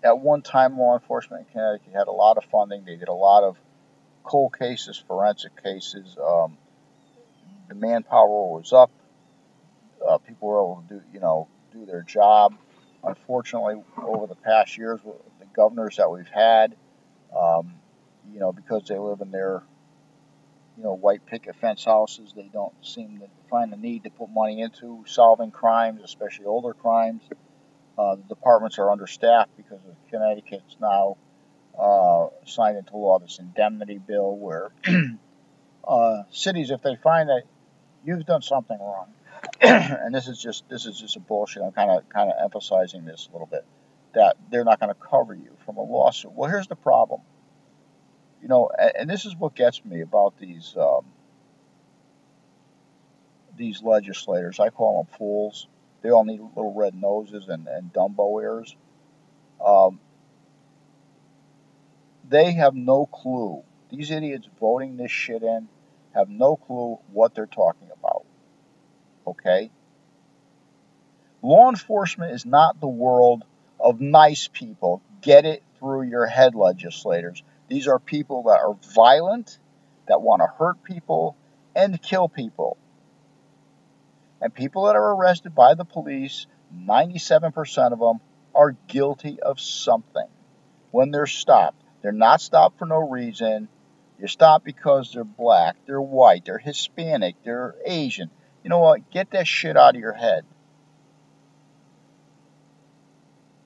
at 0.03 0.19
one 0.19 0.43
time 0.43 0.79
law 0.79 0.95
enforcement 0.95 1.47
in 1.47 1.53
Connecticut 1.53 1.93
had 1.95 2.09
a 2.09 2.13
lot 2.13 2.37
of 2.37 2.45
funding. 2.45 2.85
They 2.85 2.97
did 2.97 3.09
a 3.09 3.15
lot 3.15 3.45
of 3.45 3.57
cold 4.25 4.59
cases, 4.59 5.03
forensic 5.07 5.63
cases. 5.63 6.17
Um, 6.23 6.59
the 7.69 7.75
manpower 7.75 8.29
was 8.29 8.73
up. 8.73 8.91
Uh, 10.07 10.19
people 10.19 10.49
were 10.49 10.59
able 10.59 10.85
to 10.89 10.95
do, 10.95 11.03
you 11.13 11.21
know, 11.21 11.49
do 11.73 11.87
their 11.87 12.03
job. 12.03 12.55
Unfortunately, 13.05 13.83
over 14.03 14.27
the 14.27 14.35
past 14.35 14.77
years, 14.77 15.01
the 15.05 15.47
governors 15.55 15.97
that 15.97 16.11
we've 16.11 16.29
had, 16.29 16.75
um, 17.37 17.75
you 18.33 18.39
know, 18.39 18.53
because 18.53 18.87
they 18.89 18.99
live 18.99 19.21
in 19.21 19.31
their, 19.31 19.63
you 20.77 20.85
know, 20.85 20.95
white 20.95 21.25
picket 21.27 21.57
fence 21.57 21.85
houses, 21.85 22.33
they 22.35 22.49
don't 22.53 22.75
seem 22.85 23.19
to 23.19 23.27
find 23.51 23.73
the 23.73 23.77
need 23.77 24.05
to 24.05 24.11
put 24.11 24.31
money 24.31 24.61
into 24.61 25.05
solving 25.07 25.51
crimes, 25.51 26.01
especially 26.03 26.47
older 26.47 26.75
crimes. 26.75 27.23
Uh, 28.03 28.17
the 28.17 28.23
departments 28.35 28.79
are 28.79 28.91
understaffed 28.91 29.57
because 29.57 29.79
of 29.87 29.95
Connecticut's 30.11 30.77
now 30.81 31.17
uh, 31.79 32.29
signed 32.45 32.77
into 32.77 32.97
law 32.97 33.19
this 33.19 33.39
indemnity 33.39 33.99
bill 33.99 34.37
where 34.37 34.73
uh, 35.87 36.23
cities, 36.31 36.71
if 36.71 36.83
they 36.83 36.97
find 36.97 37.29
that 37.29 37.43
you've 38.05 38.27
done 38.27 38.43
something 38.43 38.79
wrong, 38.79 39.09
and 39.61 40.15
this 40.15 40.27
is 40.27 40.41
just 40.41 40.69
this 40.69 40.87
is 40.87 40.99
just 40.99 41.17
a 41.17 41.21
bullshit. 41.21 41.63
I'm 41.63 41.73
kind 41.73 41.91
of 41.91 42.09
kind 42.09 42.31
of 42.31 42.37
emphasizing 42.43 43.05
this 43.05 43.29
a 43.31 43.33
little 43.33 43.47
bit 43.47 43.65
that 44.15 44.37
they're 44.51 44.65
not 44.65 44.81
going 44.81 44.93
to 44.93 45.01
cover 45.01 45.35
you 45.35 45.57
from 45.65 45.77
a 45.77 45.83
lawsuit. 45.83 46.33
Well, 46.33 46.51
here's 46.51 46.67
the 46.67 46.77
problem. 46.77 47.21
You 48.43 48.49
know, 48.49 48.71
and, 48.77 48.93
and 48.97 49.11
this 49.11 49.25
is 49.27 49.37
what 49.37 49.55
gets 49.55 49.85
me 49.85 50.01
about 50.01 50.39
these 50.39 50.75
um, 50.77 51.05
these 53.57 53.81
legislators. 53.83 54.59
I 54.59 54.71
call 54.71 55.05
them 55.05 55.17
fools. 55.17 55.69
They 56.03 56.11
all 56.11 56.25
need 56.25 56.41
little 56.41 56.75
red 56.75 56.95
noses 56.95 57.49
and, 57.49 57.67
and 57.69 57.93
Dumbo 57.93 58.43
ears. 58.43 58.77
Um, 59.65 60.01
they 62.29 62.53
have 62.53 62.75
no 62.75 63.07
clue. 63.07 63.63
These 63.91 64.11
idiots 64.11 64.49
voting 64.61 64.97
this 64.97 65.11
shit 65.11 65.43
in 65.43 65.69
have 66.15 66.29
no 66.29 66.57
clue 66.57 66.99
what 67.13 67.35
they're 67.35 67.47
talking 67.47 67.89
about. 67.97 68.25
Okay? 69.27 69.71
Law 71.43 71.69
enforcement 71.69 72.33
is 72.33 72.47
not 72.47 72.81
the 72.81 72.89
world 72.89 73.45
of 73.79 74.01
nice 74.01 74.49
people. 74.49 75.03
Get 75.21 75.45
it 75.45 75.63
through 75.79 76.03
your 76.03 76.27
head, 76.27 76.55
legislators. 76.55 77.43
These 77.69 77.89
are 77.89 77.99
people 77.99 78.45
that 78.45 78.61
are 78.61 78.77
violent, 78.95 79.59
that 80.09 80.21
want 80.21 80.43
to 80.43 80.47
hurt 80.47 80.83
people, 80.85 81.37
and 81.75 82.01
kill 82.01 82.29
people. 82.29 82.77
And 84.43 84.53
people 84.53 84.87
that 84.87 84.97
are 84.97 85.15
arrested 85.15 85.55
by 85.55 85.75
the 85.75 85.85
police, 85.85 86.49
97% 86.77 87.93
of 87.93 88.01
them 88.01 88.21
are 88.55 88.73
guilty 88.89 89.41
of 89.41 89.61
something 89.61 90.27
when 90.91 91.13
they're 91.13 91.27
stopped. 91.27 91.81
They're 92.03 92.11
not 92.11 92.41
stopped 92.41 92.77
for 92.77 92.87
no 92.87 93.09
reason. 93.09 93.69
You're 94.19 94.27
stopped 94.27 94.65
because 94.65 95.13
they're 95.13 95.23
black, 95.23 95.77
they're 95.87 96.03
white, 96.03 96.45
they're 96.45 96.59
Hispanic, 96.59 97.37
they're 97.45 97.77
Asian. 97.87 98.31
You 98.65 98.71
know 98.71 98.81
what? 98.81 99.11
Get 99.13 99.31
that 99.31 99.47
shit 99.47 99.77
out 99.77 99.95
of 99.95 100.01
your 100.01 100.13
head. 100.13 100.45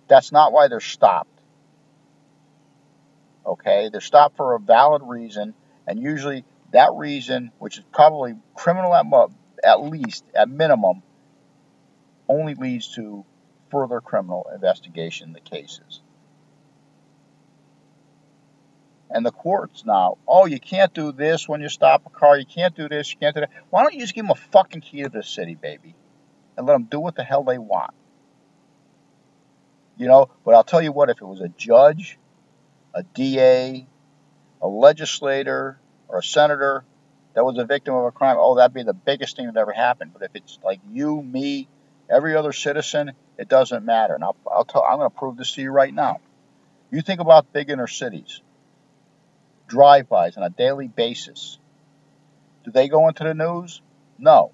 That's 0.08 0.30
not 0.30 0.52
why 0.52 0.68
they're 0.68 0.80
stopped. 0.80 1.40
Okay? 3.46 3.88
They're 3.90 4.02
stopped 4.02 4.36
for 4.36 4.54
a 4.54 4.60
valid 4.60 5.02
reason, 5.04 5.54
and 5.86 5.98
usually 5.98 6.44
that 6.72 6.90
reason, 6.94 7.50
which 7.58 7.78
is 7.78 7.84
probably 7.92 8.34
criminal 8.54 8.94
at, 8.94 9.06
at 9.64 9.82
least, 9.82 10.24
at 10.34 10.48
minimum, 10.48 11.02
only 12.28 12.54
leads 12.54 12.94
to 12.94 13.24
further 13.70 14.00
criminal 14.00 14.50
investigation 14.54 15.28
in 15.28 15.32
the 15.32 15.40
cases. 15.40 16.00
And 19.08 19.24
the 19.24 19.30
courts 19.30 19.84
now, 19.84 20.18
oh, 20.26 20.46
you 20.46 20.58
can't 20.58 20.92
do 20.92 21.12
this 21.12 21.48
when 21.48 21.60
you 21.60 21.68
stop 21.68 22.02
a 22.06 22.10
car, 22.10 22.36
you 22.36 22.44
can't 22.44 22.74
do 22.74 22.88
this, 22.88 23.12
you 23.12 23.18
can't 23.18 23.34
do 23.34 23.42
that. 23.42 23.50
Why 23.70 23.82
don't 23.82 23.94
you 23.94 24.00
just 24.00 24.14
give 24.14 24.24
them 24.24 24.32
a 24.32 24.50
fucking 24.50 24.80
key 24.80 25.02
to 25.02 25.08
the 25.08 25.22
city, 25.22 25.54
baby, 25.54 25.94
and 26.56 26.66
let 26.66 26.72
them 26.72 26.84
do 26.84 26.98
what 26.98 27.14
the 27.14 27.22
hell 27.22 27.44
they 27.44 27.58
want? 27.58 27.94
You 29.96 30.08
know, 30.08 30.28
but 30.44 30.54
I'll 30.54 30.64
tell 30.64 30.82
you 30.82 30.92
what, 30.92 31.08
if 31.08 31.18
it 31.22 31.24
was 31.24 31.40
a 31.40 31.48
judge, 31.48 32.18
a 32.94 33.02
DA, 33.02 33.86
a 34.60 34.68
legislator, 34.68 35.78
or 36.08 36.18
a 36.18 36.22
senator 36.22 36.84
that 37.36 37.44
was 37.44 37.58
a 37.58 37.66
victim 37.66 37.94
of 37.94 38.04
a 38.04 38.10
crime, 38.10 38.36
oh, 38.38 38.56
that'd 38.56 38.72
be 38.72 38.82
the 38.82 38.94
biggest 38.94 39.36
thing 39.36 39.44
that 39.44 39.56
ever 39.58 39.70
happened. 39.70 40.12
But 40.14 40.22
if 40.22 40.30
it's 40.34 40.58
like 40.64 40.80
you, 40.90 41.22
me, 41.22 41.68
every 42.08 42.34
other 42.34 42.50
citizen, 42.50 43.12
it 43.36 43.46
doesn't 43.46 43.84
matter. 43.84 44.14
And 44.14 44.24
I'll, 44.24 44.36
I'll 44.50 44.64
tell, 44.64 44.82
I'm 44.82 44.96
going 44.96 45.10
to 45.10 45.14
prove 45.14 45.36
this 45.36 45.52
to 45.52 45.60
you 45.60 45.70
right 45.70 45.92
now. 45.92 46.20
You 46.90 47.02
think 47.02 47.20
about 47.20 47.52
big 47.52 47.68
inner 47.68 47.88
cities, 47.88 48.40
drive-bys 49.68 50.38
on 50.38 50.44
a 50.44 50.48
daily 50.48 50.88
basis. 50.88 51.58
Do 52.64 52.70
they 52.70 52.88
go 52.88 53.06
into 53.06 53.24
the 53.24 53.34
news? 53.34 53.82
No. 54.18 54.52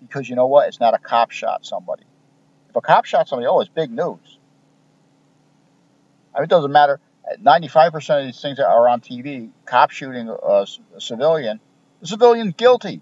Because 0.00 0.30
you 0.30 0.36
know 0.36 0.46
what? 0.46 0.68
It's 0.68 0.80
not 0.80 0.94
a 0.94 0.98
cop 0.98 1.32
shot 1.32 1.66
somebody. 1.66 2.04
If 2.70 2.76
a 2.76 2.80
cop 2.80 3.04
shot 3.04 3.28
somebody, 3.28 3.46
oh, 3.46 3.60
it's 3.60 3.68
big 3.68 3.90
news. 3.90 4.38
I 6.34 6.38
mean, 6.38 6.44
it 6.44 6.50
doesn't 6.50 6.72
matter. 6.72 6.98
95% 7.42 8.20
of 8.20 8.26
these 8.26 8.40
things 8.40 8.58
that 8.58 8.66
are 8.66 8.88
on 8.88 9.00
TV, 9.00 9.50
cop 9.64 9.90
shooting 9.90 10.30
uh, 10.30 10.34
a, 10.34 10.66
a 10.96 11.00
civilian, 11.00 11.60
the 12.00 12.06
civilian's 12.06 12.54
guilty. 12.54 13.00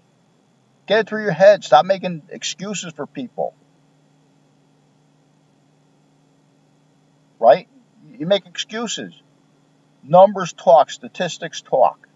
Get 0.87 0.99
it 0.99 1.09
through 1.09 1.23
your 1.23 1.31
head. 1.31 1.63
Stop 1.63 1.85
making 1.85 2.23
excuses 2.29 2.93
for 2.93 3.07
people. 3.07 3.53
Right? 7.39 7.67
You 8.17 8.27
make 8.27 8.45
excuses. 8.45 9.13
Numbers 10.03 10.53
talk, 10.53 10.91
statistics 10.91 11.61
talk. 11.61 12.07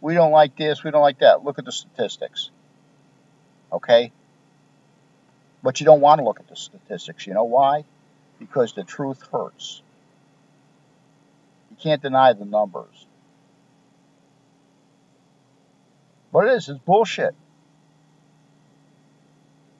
We 0.00 0.14
don't 0.14 0.32
like 0.32 0.56
this, 0.56 0.82
we 0.82 0.90
don't 0.90 1.02
like 1.02 1.20
that. 1.20 1.44
Look 1.44 1.58
at 1.58 1.64
the 1.64 1.72
statistics. 1.72 2.50
Okay? 3.72 4.10
But 5.62 5.80
you 5.80 5.86
don't 5.86 6.00
want 6.00 6.18
to 6.18 6.24
look 6.24 6.40
at 6.40 6.48
the 6.48 6.56
statistics. 6.56 7.26
You 7.26 7.34
know 7.34 7.44
why? 7.44 7.84
Because 8.38 8.72
the 8.72 8.82
truth 8.82 9.22
hurts. 9.30 9.82
Can't 11.82 12.00
deny 12.00 12.32
the 12.32 12.44
numbers. 12.44 13.06
But 16.32 16.46
it 16.46 16.52
is, 16.52 16.68
it's 16.68 16.78
bullshit. 16.78 17.34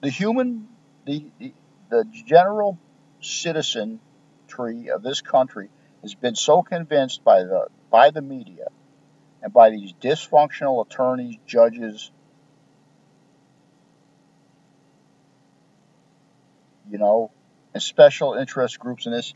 The 0.01 0.09
human, 0.09 0.67
the, 1.05 1.25
the, 1.39 1.53
the 1.89 2.05
general 2.25 2.77
citizen 3.21 4.01
tree 4.49 4.89
of 4.89 5.01
this 5.01 5.21
country 5.21 5.69
has 6.01 6.13
been 6.13 6.35
so 6.35 6.61
convinced 6.61 7.23
by 7.23 7.43
the 7.43 7.67
by 7.89 8.09
the 8.09 8.21
media 8.21 8.67
and 9.41 9.53
by 9.53 9.69
these 9.69 9.93
dysfunctional 9.93 10.85
attorneys, 10.85 11.37
judges, 11.45 12.11
you 16.89 16.97
know, 16.97 17.31
and 17.73 17.81
special 17.81 18.33
interest 18.33 18.77
groups 18.79 19.05
in 19.05 19.13
this 19.13 19.33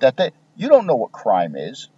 that 0.00 0.16
they 0.16 0.32
you 0.56 0.68
don't 0.68 0.86
know 0.86 0.96
what 0.96 1.12
crime 1.12 1.56
is. 1.56 1.88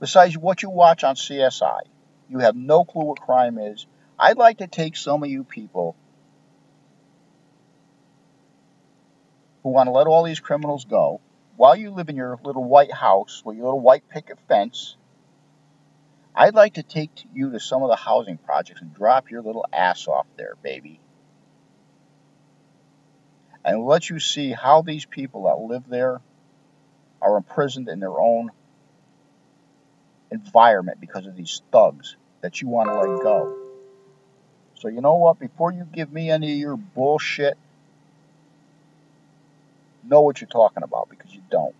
Besides 0.00 0.36
what 0.36 0.62
you 0.62 0.70
watch 0.70 1.04
on 1.04 1.14
CSI, 1.14 1.80
you 2.28 2.38
have 2.40 2.56
no 2.56 2.84
clue 2.84 3.04
what 3.04 3.20
crime 3.20 3.58
is. 3.58 3.86
I'd 4.18 4.36
like 4.36 4.58
to 4.58 4.66
take 4.66 4.96
some 4.96 5.22
of 5.22 5.30
you 5.30 5.44
people 5.44 5.96
who 9.62 9.70
want 9.70 9.86
to 9.86 9.92
let 9.92 10.06
all 10.06 10.24
these 10.24 10.40
criminals 10.40 10.84
go 10.84 11.20
while 11.56 11.76
you 11.76 11.90
live 11.90 12.08
in 12.08 12.16
your 12.16 12.38
little 12.44 12.64
white 12.64 12.92
house 12.92 13.42
with 13.44 13.56
your 13.56 13.66
little 13.66 13.80
white 13.80 14.08
picket 14.08 14.38
fence. 14.48 14.96
I'd 16.34 16.54
like 16.54 16.74
to 16.74 16.82
take 16.82 17.10
you 17.32 17.52
to 17.52 17.60
some 17.60 17.82
of 17.82 17.88
the 17.88 17.96
housing 17.96 18.38
projects 18.38 18.80
and 18.80 18.94
drop 18.94 19.30
your 19.30 19.42
little 19.42 19.66
ass 19.72 20.08
off 20.08 20.26
there, 20.36 20.54
baby. 20.62 20.98
And 23.64 23.84
let 23.84 24.10
you 24.10 24.18
see 24.18 24.50
how 24.50 24.82
these 24.82 25.04
people 25.04 25.44
that 25.44 25.58
live 25.58 25.88
there 25.88 26.20
are 27.22 27.36
imprisoned 27.36 27.88
in 27.88 28.00
their 28.00 28.18
own 28.18 28.50
environment 30.30 31.00
because 31.00 31.26
of 31.26 31.36
these 31.36 31.62
thugs 31.70 32.16
that 32.40 32.60
you 32.60 32.68
want 32.68 32.88
to 32.88 32.94
let 32.94 33.22
go. 33.22 33.56
So, 34.80 34.88
you 34.88 35.00
know 35.00 35.16
what? 35.16 35.38
Before 35.38 35.72
you 35.72 35.86
give 35.92 36.12
me 36.12 36.30
any 36.30 36.52
of 36.52 36.58
your 36.58 36.76
bullshit, 36.76 37.56
know 40.02 40.22
what 40.22 40.40
you're 40.40 40.48
talking 40.48 40.82
about 40.82 41.08
because 41.08 41.32
you 41.32 41.42
don't. 41.50 41.74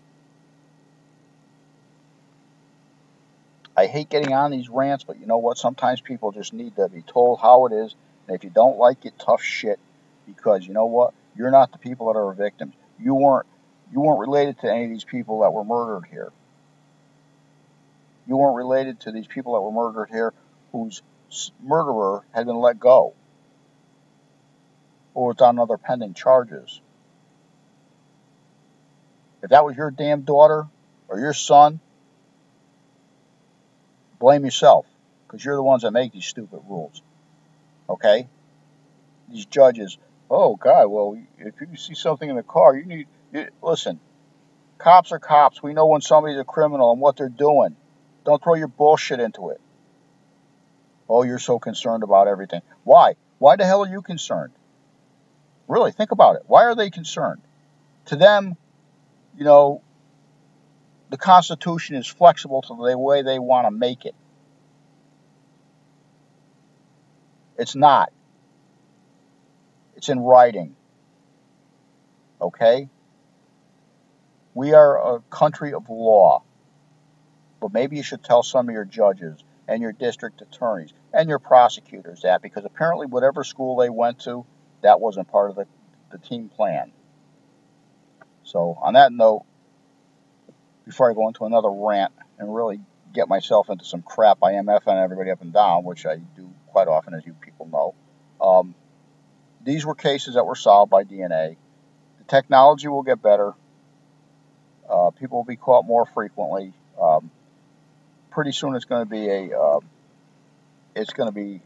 I 3.75 3.87
hate 3.87 4.09
getting 4.09 4.33
on 4.33 4.51
these 4.51 4.69
rants, 4.69 5.03
but 5.03 5.19
you 5.19 5.25
know 5.25 5.39
what? 5.39 5.57
Sometimes 5.57 5.99
people 5.99 6.31
just 6.31 6.53
need 6.53 6.75
to 6.75 6.87
be 6.87 7.01
told 7.01 7.39
how 7.39 7.65
it 7.65 7.73
is. 7.73 7.95
And 8.27 8.35
if 8.35 8.43
you 8.43 8.51
don't 8.51 8.77
like 8.77 9.05
it, 9.05 9.13
tough 9.19 9.41
shit. 9.41 9.79
Because 10.25 10.65
you 10.65 10.73
know 10.73 10.85
what? 10.85 11.13
You're 11.35 11.51
not 11.51 11.71
the 11.71 11.79
people 11.79 12.13
that 12.13 12.19
are 12.19 12.31
victims. 12.33 12.75
You 12.99 13.15
weren't 13.15 13.47
you 13.93 14.01
weren't 14.01 14.19
related 14.19 14.59
to 14.59 14.71
any 14.71 14.85
of 14.85 14.89
these 14.89 15.03
people 15.03 15.41
that 15.41 15.53
were 15.53 15.63
murdered 15.63 16.07
here. 16.09 16.31
You 18.27 18.37
weren't 18.37 18.55
related 18.55 19.01
to 19.01 19.11
these 19.11 19.27
people 19.27 19.53
that 19.53 19.61
were 19.61 19.71
murdered 19.71 20.09
here 20.09 20.33
whose 20.71 21.03
murderer 21.61 22.23
had 22.33 22.47
been 22.47 22.55
let 22.55 22.79
go 22.79 23.13
or 25.13 25.27
was 25.27 25.41
on 25.41 25.59
other 25.59 25.77
pending 25.77 26.15
charges. 26.15 26.81
If 29.43 29.51
that 29.51 29.63
was 29.63 29.77
your 29.77 29.91
damn 29.91 30.21
daughter 30.21 30.65
or 31.07 31.19
your 31.19 31.33
son, 31.33 31.79
blame 34.19 34.43
yourself 34.43 34.87
because 35.27 35.45
you're 35.45 35.55
the 35.55 35.61
ones 35.61 35.83
that 35.83 35.91
make 35.91 36.13
these 36.13 36.25
stupid 36.25 36.61
rules. 36.67 36.99
Okay? 37.87 38.27
These 39.29 39.45
judges, 39.45 39.99
oh 40.31 40.55
God, 40.55 40.87
well, 40.87 41.21
if 41.37 41.53
you 41.61 41.77
see 41.77 41.93
something 41.93 42.27
in 42.27 42.37
the 42.37 42.43
car, 42.43 42.75
you 42.75 42.85
need, 42.85 43.07
listen, 43.61 43.99
cops 44.77 45.11
are 45.11 45.19
cops. 45.19 45.61
We 45.61 45.73
know 45.73 45.87
when 45.87 46.01
somebody's 46.01 46.39
a 46.39 46.43
criminal 46.43 46.91
and 46.91 47.01
what 47.01 47.17
they're 47.17 47.29
doing. 47.29 47.75
Don't 48.25 48.41
throw 48.41 48.55
your 48.55 48.67
bullshit 48.67 49.19
into 49.19 49.49
it. 49.49 49.59
Oh, 51.09 51.23
you're 51.23 51.39
so 51.39 51.59
concerned 51.59 52.03
about 52.03 52.27
everything. 52.27 52.61
Why? 52.83 53.15
Why 53.39 53.55
the 53.55 53.65
hell 53.65 53.83
are 53.83 53.89
you 53.89 54.01
concerned? 54.01 54.53
Really, 55.67 55.91
think 55.91 56.11
about 56.11 56.35
it. 56.35 56.43
Why 56.47 56.63
are 56.63 56.75
they 56.75 56.89
concerned? 56.89 57.41
To 58.05 58.15
them, 58.15 58.55
you 59.37 59.43
know, 59.43 59.81
the 61.09 61.17
Constitution 61.17 61.95
is 61.95 62.07
flexible 62.07 62.61
to 62.63 62.75
the 62.75 62.97
way 62.97 63.21
they 63.21 63.39
want 63.39 63.67
to 63.67 63.71
make 63.71 64.05
it. 64.05 64.15
It's 67.57 67.75
not. 67.75 68.11
It's 69.95 70.09
in 70.09 70.19
writing. 70.19 70.75
Okay? 72.41 72.89
We 74.53 74.73
are 74.73 75.15
a 75.15 75.19
country 75.29 75.73
of 75.73 75.89
law. 75.89 76.43
But 77.59 77.73
maybe 77.73 77.97
you 77.97 78.03
should 78.03 78.23
tell 78.23 78.43
some 78.43 78.67
of 78.67 78.73
your 78.73 78.85
judges 78.85 79.43
and 79.67 79.81
your 79.81 79.93
district 79.93 80.41
attorneys 80.41 80.93
and 81.13 81.29
your 81.29 81.39
prosecutors 81.39 82.21
that 82.23 82.41
because 82.41 82.65
apparently 82.65 83.07
whatever 83.07 83.43
school 83.43 83.77
they 83.77 83.89
went 83.89 84.19
to, 84.21 84.45
that 84.81 84.99
wasn't 84.99 85.29
part 85.29 85.49
of 85.49 85.55
the, 85.55 85.65
the 86.11 86.17
team 86.17 86.49
plan. 86.49 86.91
So 88.43 88.77
on 88.81 88.93
that 88.95 89.11
note, 89.11 89.45
before 90.85 91.09
I 91.09 91.13
go 91.13 91.27
into 91.27 91.45
another 91.45 91.71
rant 91.71 92.11
and 92.37 92.53
really 92.53 92.81
get 93.13 93.29
myself 93.29 93.69
into 93.69 93.85
some 93.85 94.01
crap, 94.01 94.39
I 94.43 94.53
am 94.53 94.65
effing 94.65 95.01
everybody 95.01 95.31
up 95.31 95.41
and 95.41 95.53
down, 95.53 95.83
which 95.83 96.05
I 96.05 96.17
do 96.17 96.49
quite 96.67 96.87
often, 96.87 97.13
as 97.13 97.25
you 97.25 97.33
people 97.33 97.67
know. 97.67 97.95
Um, 98.45 98.75
these 99.63 99.85
were 99.85 99.95
cases 99.95 100.35
that 100.35 100.45
were 100.45 100.55
solved 100.55 100.91
by 100.91 101.03
DNA. 101.03 101.55
The 102.17 102.23
technology 102.25 102.87
will 102.87 103.03
get 103.03 103.21
better. 103.21 103.53
Uh, 104.89 105.11
people 105.11 105.39
will 105.39 105.45
be 105.45 105.55
caught 105.55 105.85
more 105.85 106.05
frequently. 106.05 106.73
Um, 107.01 107.31
pretty 108.31 108.51
soon, 108.51 108.75
it's 108.75 108.85
going 108.85 109.05
to 109.05 109.09
be 109.09 109.29
a. 109.29 109.59
Uh, 109.59 109.79
it's 110.95 111.13
going 111.13 111.27
to 111.27 111.33
be 111.33 111.61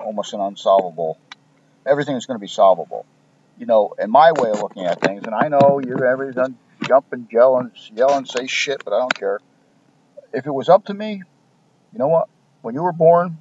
almost 0.00 0.32
an 0.34 0.40
unsolvable. 0.40 1.18
Everything 1.86 2.16
is 2.16 2.26
going 2.26 2.38
to 2.38 2.40
be 2.40 2.48
solvable. 2.48 3.06
You 3.58 3.66
know, 3.66 3.94
in 3.98 4.10
my 4.10 4.32
way 4.32 4.50
of 4.50 4.60
looking 4.60 4.86
at 4.86 5.00
things, 5.00 5.22
and 5.24 5.34
I 5.34 5.48
know 5.48 5.80
you're 5.84 6.04
everything 6.06 6.56
jump 6.86 7.12
and 7.12 7.26
yell 7.30 7.56
and 7.56 8.28
say 8.28 8.46
shit, 8.46 8.84
but 8.84 8.92
I 8.92 8.98
don't 8.98 9.14
care. 9.14 9.38
If 10.32 10.46
it 10.46 10.50
was 10.50 10.68
up 10.68 10.86
to 10.86 10.94
me, 10.94 11.22
you 11.92 11.98
know 11.98 12.08
what? 12.08 12.28
When 12.62 12.74
you 12.74 12.82
were 12.82 12.92
born, 12.92 13.38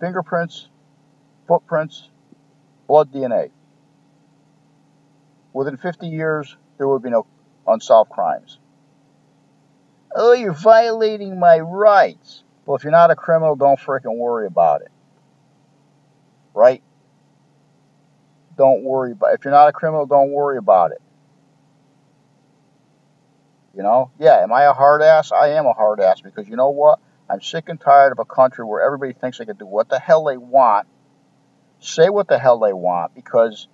fingerprints, 0.00 0.68
footprints, 1.46 2.08
blood 2.86 3.12
DNA. 3.12 3.50
Within 5.52 5.76
50 5.76 6.08
years, 6.08 6.56
there 6.78 6.86
would 6.86 7.02
be 7.02 7.10
no 7.10 7.26
unsolved 7.72 8.10
crimes. 8.10 8.58
Oh, 10.14 10.32
you're 10.32 10.52
violating 10.52 11.38
my 11.38 11.58
rights. 11.58 12.42
Well, 12.66 12.76
if 12.76 12.84
you're 12.84 12.90
not 12.90 13.10
a 13.10 13.16
criminal, 13.16 13.56
don't 13.56 13.78
freaking 13.78 14.16
worry 14.16 14.46
about 14.46 14.82
it. 14.82 14.90
Right? 16.54 16.82
Don't 18.56 18.82
worry 18.82 19.12
about. 19.12 19.34
If 19.34 19.44
you're 19.44 19.52
not 19.52 19.68
a 19.68 19.72
criminal, 19.72 20.06
don't 20.06 20.32
worry 20.32 20.58
about 20.58 20.92
it. 20.92 21.00
You 23.74 23.82
know, 23.84 24.10
yeah, 24.18 24.42
am 24.42 24.52
I 24.52 24.64
a 24.64 24.72
hard 24.72 25.00
ass? 25.00 25.30
I 25.32 25.50
am 25.50 25.66
a 25.66 25.72
hard 25.72 26.00
ass 26.00 26.20
because 26.20 26.48
you 26.48 26.56
know 26.56 26.70
what? 26.70 26.98
I'm 27.30 27.40
sick 27.40 27.68
and 27.68 27.80
tired 27.80 28.10
of 28.10 28.18
a 28.18 28.24
country 28.24 28.64
where 28.64 28.82
everybody 28.82 29.12
thinks 29.12 29.38
they 29.38 29.44
can 29.44 29.56
do 29.56 29.64
what 29.66 29.88
the 29.88 30.00
hell 30.00 30.24
they 30.24 30.36
want, 30.36 30.88
say 31.78 32.08
what 32.08 32.26
the 32.26 32.38
hell 32.38 32.58
they 32.58 32.72
want 32.72 33.14
because 33.14 33.68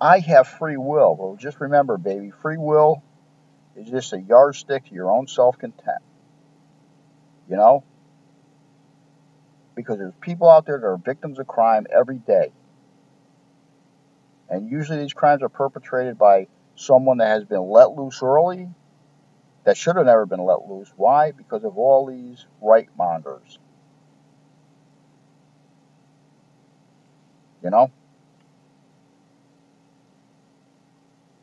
I 0.00 0.20
have 0.20 0.48
free 0.48 0.76
will. 0.76 1.14
Well, 1.16 1.36
just 1.38 1.60
remember, 1.60 1.98
baby, 1.98 2.30
free 2.30 2.56
will 2.56 3.02
is 3.76 3.88
just 3.88 4.12
a 4.12 4.20
yardstick 4.20 4.86
to 4.86 4.94
your 4.94 5.10
own 5.10 5.26
self 5.26 5.58
content. 5.58 6.02
You 7.48 7.56
know? 7.56 7.84
Because 9.74 9.98
there's 9.98 10.14
people 10.20 10.48
out 10.48 10.66
there 10.66 10.78
that 10.78 10.86
are 10.86 10.96
victims 10.96 11.38
of 11.38 11.46
crime 11.46 11.86
every 11.90 12.18
day. 12.18 12.52
And 14.48 14.68
usually 14.70 14.98
these 14.98 15.12
crimes 15.12 15.42
are 15.42 15.48
perpetrated 15.48 16.18
by 16.18 16.48
someone 16.74 17.18
that 17.18 17.28
has 17.28 17.44
been 17.44 17.68
let 17.68 17.92
loose 17.92 18.20
early 18.22 18.68
that 19.64 19.76
should 19.76 19.96
have 19.96 20.06
never 20.06 20.26
been 20.26 20.44
let 20.44 20.68
loose. 20.68 20.90
Why? 20.96 21.32
Because 21.32 21.64
of 21.64 21.76
all 21.76 22.06
these 22.06 22.46
right 22.60 22.88
mongers. 22.96 23.58
You 27.62 27.70
know? 27.70 27.90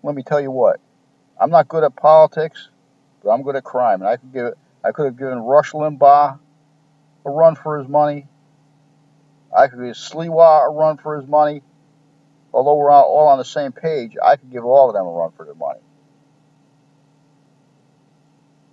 Let 0.07 0.15
me 0.15 0.23
tell 0.23 0.41
you 0.41 0.49
what. 0.49 0.79
I'm 1.39 1.51
not 1.51 1.67
good 1.67 1.83
at 1.83 1.95
politics, 1.95 2.69
but 3.23 3.29
I'm 3.29 3.43
good 3.43 3.55
at 3.55 3.63
crime. 3.63 4.01
And 4.01 4.09
I 4.09 4.17
could 4.17 4.33
give 4.33 4.53
I 4.83 4.91
could 4.91 5.05
have 5.05 5.17
given 5.17 5.37
Rush 5.39 5.73
Limbaugh 5.73 6.39
a 7.25 7.29
run 7.29 7.55
for 7.55 7.77
his 7.77 7.87
money. 7.87 8.25
I 9.55 9.67
could 9.67 9.77
give 9.77 9.95
Sliwa 9.95 10.67
a 10.67 10.71
run 10.71 10.97
for 10.97 11.19
his 11.19 11.27
money 11.27 11.61
although 12.57 12.75
we're 12.75 12.89
all 12.89 13.27
on 13.27 13.37
the 13.37 13.45
same 13.45 13.71
page, 13.71 14.15
I 14.23 14.35
could 14.35 14.51
give 14.51 14.65
all 14.65 14.89
of 14.89 14.95
them 14.95 15.05
a 15.05 15.11
run 15.11 15.31
for 15.31 15.45
their 15.45 15.53
money. 15.53 15.79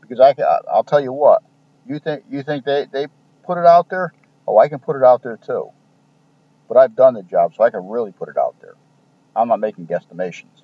Because 0.00 0.20
I 0.20 0.34
I'll 0.72 0.84
tell 0.84 1.00
you 1.00 1.12
what, 1.12 1.42
you 1.86 1.98
think 1.98 2.24
you 2.30 2.42
think 2.42 2.64
they, 2.64 2.86
they 2.90 3.08
put 3.44 3.58
it 3.58 3.66
out 3.66 3.90
there? 3.90 4.14
Oh, 4.48 4.58
I 4.58 4.68
can 4.68 4.78
put 4.78 4.96
it 4.96 5.02
out 5.04 5.22
there 5.22 5.36
too. 5.36 5.70
But 6.66 6.78
I've 6.78 6.96
done 6.96 7.12
the 7.12 7.22
job, 7.22 7.54
so 7.54 7.62
I 7.62 7.70
can 7.70 7.86
really 7.88 8.12
put 8.12 8.30
it 8.30 8.38
out 8.38 8.56
there. 8.62 8.74
I'm 9.36 9.48
not 9.48 9.60
making 9.60 9.86
guesstimations. 9.86 10.63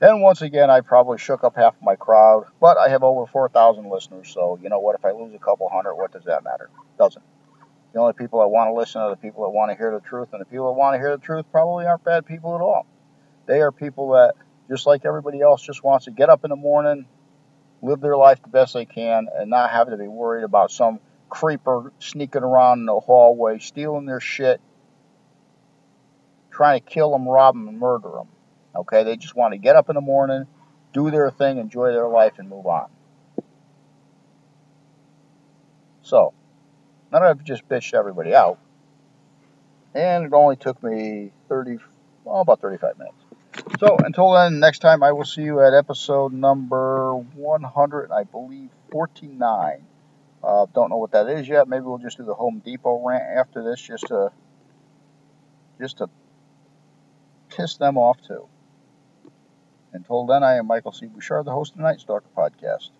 Then 0.00 0.20
once 0.20 0.40
again, 0.40 0.70
I 0.70 0.80
probably 0.80 1.18
shook 1.18 1.44
up 1.44 1.56
half 1.56 1.74
my 1.82 1.94
crowd, 1.94 2.46
but 2.58 2.78
I 2.78 2.88
have 2.88 3.02
over 3.02 3.26
4,000 3.26 3.90
listeners, 3.90 4.30
so 4.32 4.58
you 4.62 4.70
know 4.70 4.78
what? 4.78 4.94
If 4.94 5.04
I 5.04 5.10
lose 5.10 5.34
a 5.34 5.38
couple 5.38 5.68
hundred, 5.68 5.94
what 5.94 6.10
does 6.10 6.24
that 6.24 6.42
matter? 6.42 6.70
Doesn't. 6.98 7.22
The 7.92 8.00
only 8.00 8.14
people 8.14 8.40
that 8.40 8.48
want 8.48 8.68
to 8.68 8.72
listen 8.72 9.02
are 9.02 9.10
the 9.10 9.16
people 9.16 9.44
that 9.44 9.50
want 9.50 9.70
to 9.70 9.76
hear 9.76 9.92
the 9.92 10.00
truth, 10.00 10.28
and 10.32 10.40
the 10.40 10.46
people 10.46 10.68
that 10.68 10.78
want 10.78 10.94
to 10.94 10.98
hear 10.98 11.14
the 11.14 11.22
truth 11.22 11.44
probably 11.52 11.84
aren't 11.84 12.02
bad 12.02 12.24
people 12.24 12.54
at 12.54 12.62
all. 12.62 12.86
They 13.44 13.60
are 13.60 13.70
people 13.70 14.12
that, 14.12 14.36
just 14.70 14.86
like 14.86 15.04
everybody 15.04 15.42
else, 15.42 15.60
just 15.60 15.84
wants 15.84 16.06
to 16.06 16.12
get 16.12 16.30
up 16.30 16.44
in 16.44 16.48
the 16.48 16.56
morning, 16.56 17.04
live 17.82 18.00
their 18.00 18.16
life 18.16 18.40
the 18.42 18.48
best 18.48 18.72
they 18.72 18.86
can, 18.86 19.28
and 19.36 19.50
not 19.50 19.70
have 19.70 19.90
to 19.90 19.98
be 19.98 20.08
worried 20.08 20.44
about 20.44 20.70
some 20.70 20.98
creeper 21.28 21.92
sneaking 21.98 22.42
around 22.42 22.78
in 22.78 22.86
the 22.86 22.98
hallway, 22.98 23.58
stealing 23.58 24.06
their 24.06 24.20
shit, 24.20 24.62
trying 26.50 26.80
to 26.80 26.86
kill 26.86 27.10
them, 27.10 27.28
rob 27.28 27.54
them, 27.54 27.68
and 27.68 27.78
murder 27.78 28.08
them. 28.08 28.28
Okay, 28.74 29.02
they 29.04 29.16
just 29.16 29.34
want 29.34 29.52
to 29.52 29.58
get 29.58 29.76
up 29.76 29.88
in 29.88 29.94
the 29.94 30.00
morning, 30.00 30.46
do 30.92 31.10
their 31.10 31.30
thing, 31.30 31.58
enjoy 31.58 31.92
their 31.92 32.08
life, 32.08 32.34
and 32.38 32.48
move 32.48 32.66
on. 32.66 32.88
So, 36.02 36.32
that 37.10 37.22
I've 37.22 37.42
just 37.44 37.68
bitched 37.68 37.94
everybody 37.94 38.34
out, 38.34 38.58
and 39.94 40.24
it 40.24 40.32
only 40.32 40.56
took 40.56 40.82
me 40.82 41.32
30, 41.48 41.78
oh, 42.26 42.40
about 42.40 42.60
35 42.60 42.98
minutes. 42.98 43.16
So 43.78 43.96
until 43.98 44.32
then, 44.32 44.60
next 44.60 44.78
time 44.78 45.02
I 45.02 45.12
will 45.12 45.24
see 45.24 45.42
you 45.42 45.60
at 45.60 45.74
episode 45.74 46.32
number 46.32 47.14
100, 47.14 48.10
I 48.12 48.24
believe 48.24 48.70
49. 48.92 49.84
Uh, 50.42 50.66
don't 50.72 50.90
know 50.90 50.96
what 50.96 51.12
that 51.12 51.28
is 51.28 51.48
yet. 51.48 51.68
Maybe 51.68 51.82
we'll 51.82 51.98
just 51.98 52.16
do 52.16 52.24
the 52.24 52.34
Home 52.34 52.62
Depot 52.64 53.02
rant 53.06 53.22
after 53.36 53.62
this, 53.62 53.80
just 53.80 54.06
to 54.06 54.30
just 55.80 55.98
to 55.98 56.08
piss 57.48 57.76
them 57.76 57.98
off 57.98 58.20
too. 58.22 58.46
Until 59.92 60.26
then, 60.26 60.44
I 60.44 60.54
am 60.54 60.66
Michael 60.66 60.92
C. 60.92 61.06
Bouchard, 61.06 61.46
the 61.46 61.52
host 61.52 61.72
of 61.72 61.78
the 61.78 61.82
Night 61.82 62.00
Stalker 62.00 62.28
podcast. 62.36 62.90